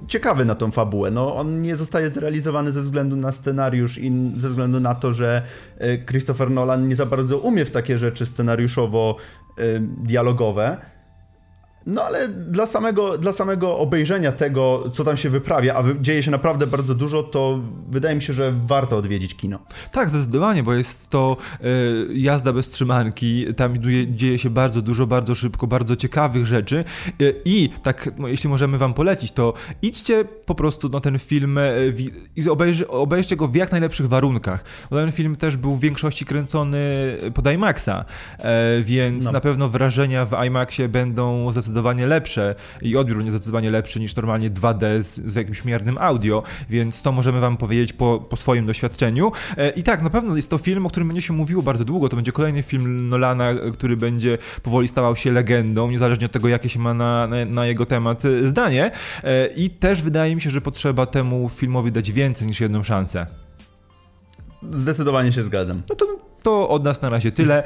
ciekawy 0.07 0.45
na 0.45 0.55
tą 0.55 0.71
fabułę. 0.71 1.11
No, 1.11 1.35
on 1.35 1.61
nie 1.61 1.75
zostaje 1.75 2.09
zrealizowany 2.09 2.71
ze 2.71 2.81
względu 2.81 3.15
na 3.15 3.31
scenariusz 3.31 3.97
i 3.97 4.31
ze 4.35 4.49
względu 4.49 4.79
na 4.79 4.95
to, 4.95 5.13
że 5.13 5.41
y, 5.81 6.05
Christopher 6.05 6.51
Nolan 6.51 6.87
nie 6.87 6.95
za 6.95 7.05
bardzo 7.05 7.37
umie 7.37 7.65
w 7.65 7.71
takie 7.71 7.97
rzeczy 7.97 8.25
scenariuszowo-dialogowe. 8.25 10.73
Y, 10.73 10.77
no 11.89 12.03
ale 12.03 12.27
dla 12.27 12.65
samego, 12.65 13.17
dla 13.17 13.33
samego 13.33 13.77
obejrzenia 13.77 14.31
tego, 14.31 14.89
co 14.93 15.03
tam 15.03 15.17
się 15.17 15.29
wyprawia, 15.29 15.75
a 15.75 15.83
dzieje 16.01 16.23
się 16.23 16.31
naprawdę 16.31 16.67
bardzo 16.67 16.95
dużo, 16.95 17.23
to 17.23 17.59
wydaje 17.89 18.15
mi 18.15 18.21
się, 18.21 18.33
że 18.33 18.53
warto 18.65 18.97
odwiedzić 18.97 19.35
kino. 19.35 19.59
Tak, 19.91 20.09
zdecydowanie, 20.09 20.63
bo 20.63 20.73
jest 20.73 21.09
to 21.09 21.37
y, 21.61 22.07
jazda 22.13 22.53
bez 22.53 22.69
trzymanki, 22.69 23.45
tam 23.53 23.73
dzieje 24.11 24.37
się 24.37 24.49
bardzo 24.49 24.81
dużo, 24.81 25.07
bardzo 25.07 25.35
szybko, 25.35 25.67
bardzo 25.67 25.95
ciekawych 25.95 26.45
rzeczy 26.45 26.85
y, 27.21 27.41
i 27.45 27.69
tak, 27.83 28.09
no, 28.17 28.27
jeśli 28.27 28.49
możemy 28.49 28.77
wam 28.77 28.93
polecić, 28.93 29.31
to 29.31 29.53
idźcie 29.81 30.25
po 30.45 30.55
prostu 30.55 30.89
na 30.89 30.99
ten 30.99 31.19
film 31.19 31.57
y, 31.57 31.93
i 32.35 32.49
obejrzy, 32.49 32.87
obejrzcie 32.87 33.35
go 33.35 33.47
w 33.47 33.55
jak 33.55 33.71
najlepszych 33.71 34.07
warunkach, 34.07 34.63
bo 34.89 34.95
ten 34.95 35.11
film 35.11 35.35
też 35.35 35.57
był 35.57 35.75
w 35.75 35.79
większości 35.79 36.25
kręcony 36.25 36.79
pod 37.33 37.53
IMAXa, 37.53 38.05
więc 38.83 39.25
no. 39.25 39.31
na 39.31 39.41
pewno 39.41 39.69
wrażenia 39.69 40.25
w 40.25 40.45
IMAXie 40.45 40.89
będą 40.89 41.51
zdecydowanie 41.51 41.78
zdecydowanie 41.79 42.07
lepsze 42.07 42.55
i 42.81 42.97
odbiór 42.97 43.17
będzie 43.17 43.31
zdecydowanie 43.31 43.69
lepszy 43.69 43.99
niż 43.99 44.15
normalnie 44.15 44.51
2D 44.51 45.01
z, 45.01 45.15
z 45.15 45.35
jakimś 45.35 45.65
miernym 45.65 45.97
audio, 45.99 46.43
więc 46.69 47.01
to 47.01 47.11
możemy 47.11 47.39
wam 47.39 47.57
powiedzieć 47.57 47.93
po, 47.93 48.19
po 48.29 48.37
swoim 48.37 48.65
doświadczeniu. 48.65 49.31
E, 49.57 49.69
I 49.69 49.83
tak, 49.83 50.01
na 50.01 50.09
pewno 50.09 50.35
jest 50.35 50.49
to 50.49 50.57
film, 50.57 50.85
o 50.85 50.89
którym 50.89 51.07
będzie 51.07 51.21
się 51.21 51.33
mówiło 51.33 51.61
bardzo 51.61 51.85
długo. 51.85 52.09
To 52.09 52.15
będzie 52.15 52.31
kolejny 52.31 52.63
film 52.63 53.09
Nolana, 53.09 53.53
który 53.73 53.97
będzie 53.97 54.37
powoli 54.63 54.87
stawał 54.87 55.15
się 55.15 55.31
legendą, 55.31 55.91
niezależnie 55.91 56.25
od 56.25 56.31
tego, 56.31 56.47
jakie 56.47 56.69
się 56.69 56.79
ma 56.79 56.93
na, 56.93 57.27
na, 57.27 57.45
na 57.45 57.65
jego 57.65 57.85
temat 57.85 58.25
e, 58.25 58.47
zdanie. 58.47 58.91
E, 59.23 59.47
I 59.47 59.69
też 59.69 60.01
wydaje 60.01 60.35
mi 60.35 60.41
się, 60.41 60.49
że 60.49 60.61
potrzeba 60.61 61.05
temu 61.05 61.49
filmowi 61.49 61.91
dać 61.91 62.11
więcej 62.11 62.47
niż 62.47 62.59
jedną 62.59 62.83
szansę. 62.83 63.27
Zdecydowanie 64.63 65.31
się 65.31 65.43
zgadzam. 65.43 65.81
No 65.89 65.95
to, 65.95 66.28
to 66.43 66.69
od 66.69 66.83
nas 66.83 67.01
na 67.01 67.09
razie 67.09 67.31
tyle. 67.31 67.63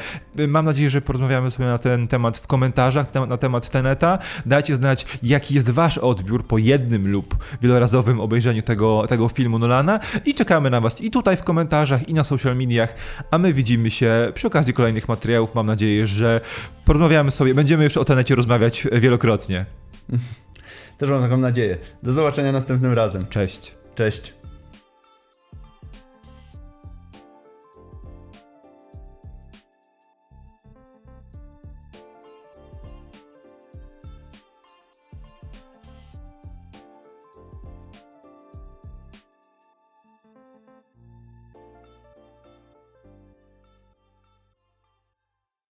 Mam 0.47 0.65
nadzieję, 0.65 0.89
że 0.89 1.01
porozmawiamy 1.01 1.51
sobie 1.51 1.65
na 1.65 1.77
ten 1.77 2.07
temat 2.07 2.37
w 2.37 2.47
komentarzach, 2.47 3.13
na 3.27 3.37
temat 3.37 3.69
Teneta. 3.69 4.19
Dajcie 4.45 4.75
znać, 4.75 5.05
jaki 5.23 5.55
jest 5.55 5.69
wasz 5.69 5.97
odbiór 5.97 6.47
po 6.47 6.57
jednym 6.57 7.11
lub 7.11 7.35
wielorazowym 7.61 8.19
obejrzeniu 8.19 8.61
tego, 8.61 9.07
tego 9.07 9.29
filmu 9.29 9.59
Nolana 9.59 9.99
i 10.25 10.33
czekamy 10.33 10.69
na 10.69 10.81
was 10.81 11.01
i 11.01 11.11
tutaj 11.11 11.37
w 11.37 11.43
komentarzach, 11.43 12.09
i 12.09 12.13
na 12.13 12.23
social 12.23 12.55
mediach, 12.55 12.95
a 13.31 13.37
my 13.37 13.53
widzimy 13.53 13.91
się 13.91 14.31
przy 14.33 14.47
okazji 14.47 14.73
kolejnych 14.73 15.07
materiałów. 15.07 15.55
Mam 15.55 15.65
nadzieję, 15.65 16.07
że 16.07 16.41
porozmawiamy 16.85 17.31
sobie, 17.31 17.55
będziemy 17.55 17.83
już 17.83 17.97
o 17.97 18.05
Tenecie 18.05 18.35
rozmawiać 18.35 18.87
wielokrotnie. 18.91 19.65
Też 20.97 21.09
mam 21.09 21.21
taką 21.21 21.37
nadzieję. 21.37 21.77
Do 22.03 22.13
zobaczenia 22.13 22.51
następnym 22.51 22.93
razem. 22.93 23.27
Cześć. 23.27 23.71
Cześć. 23.95 24.42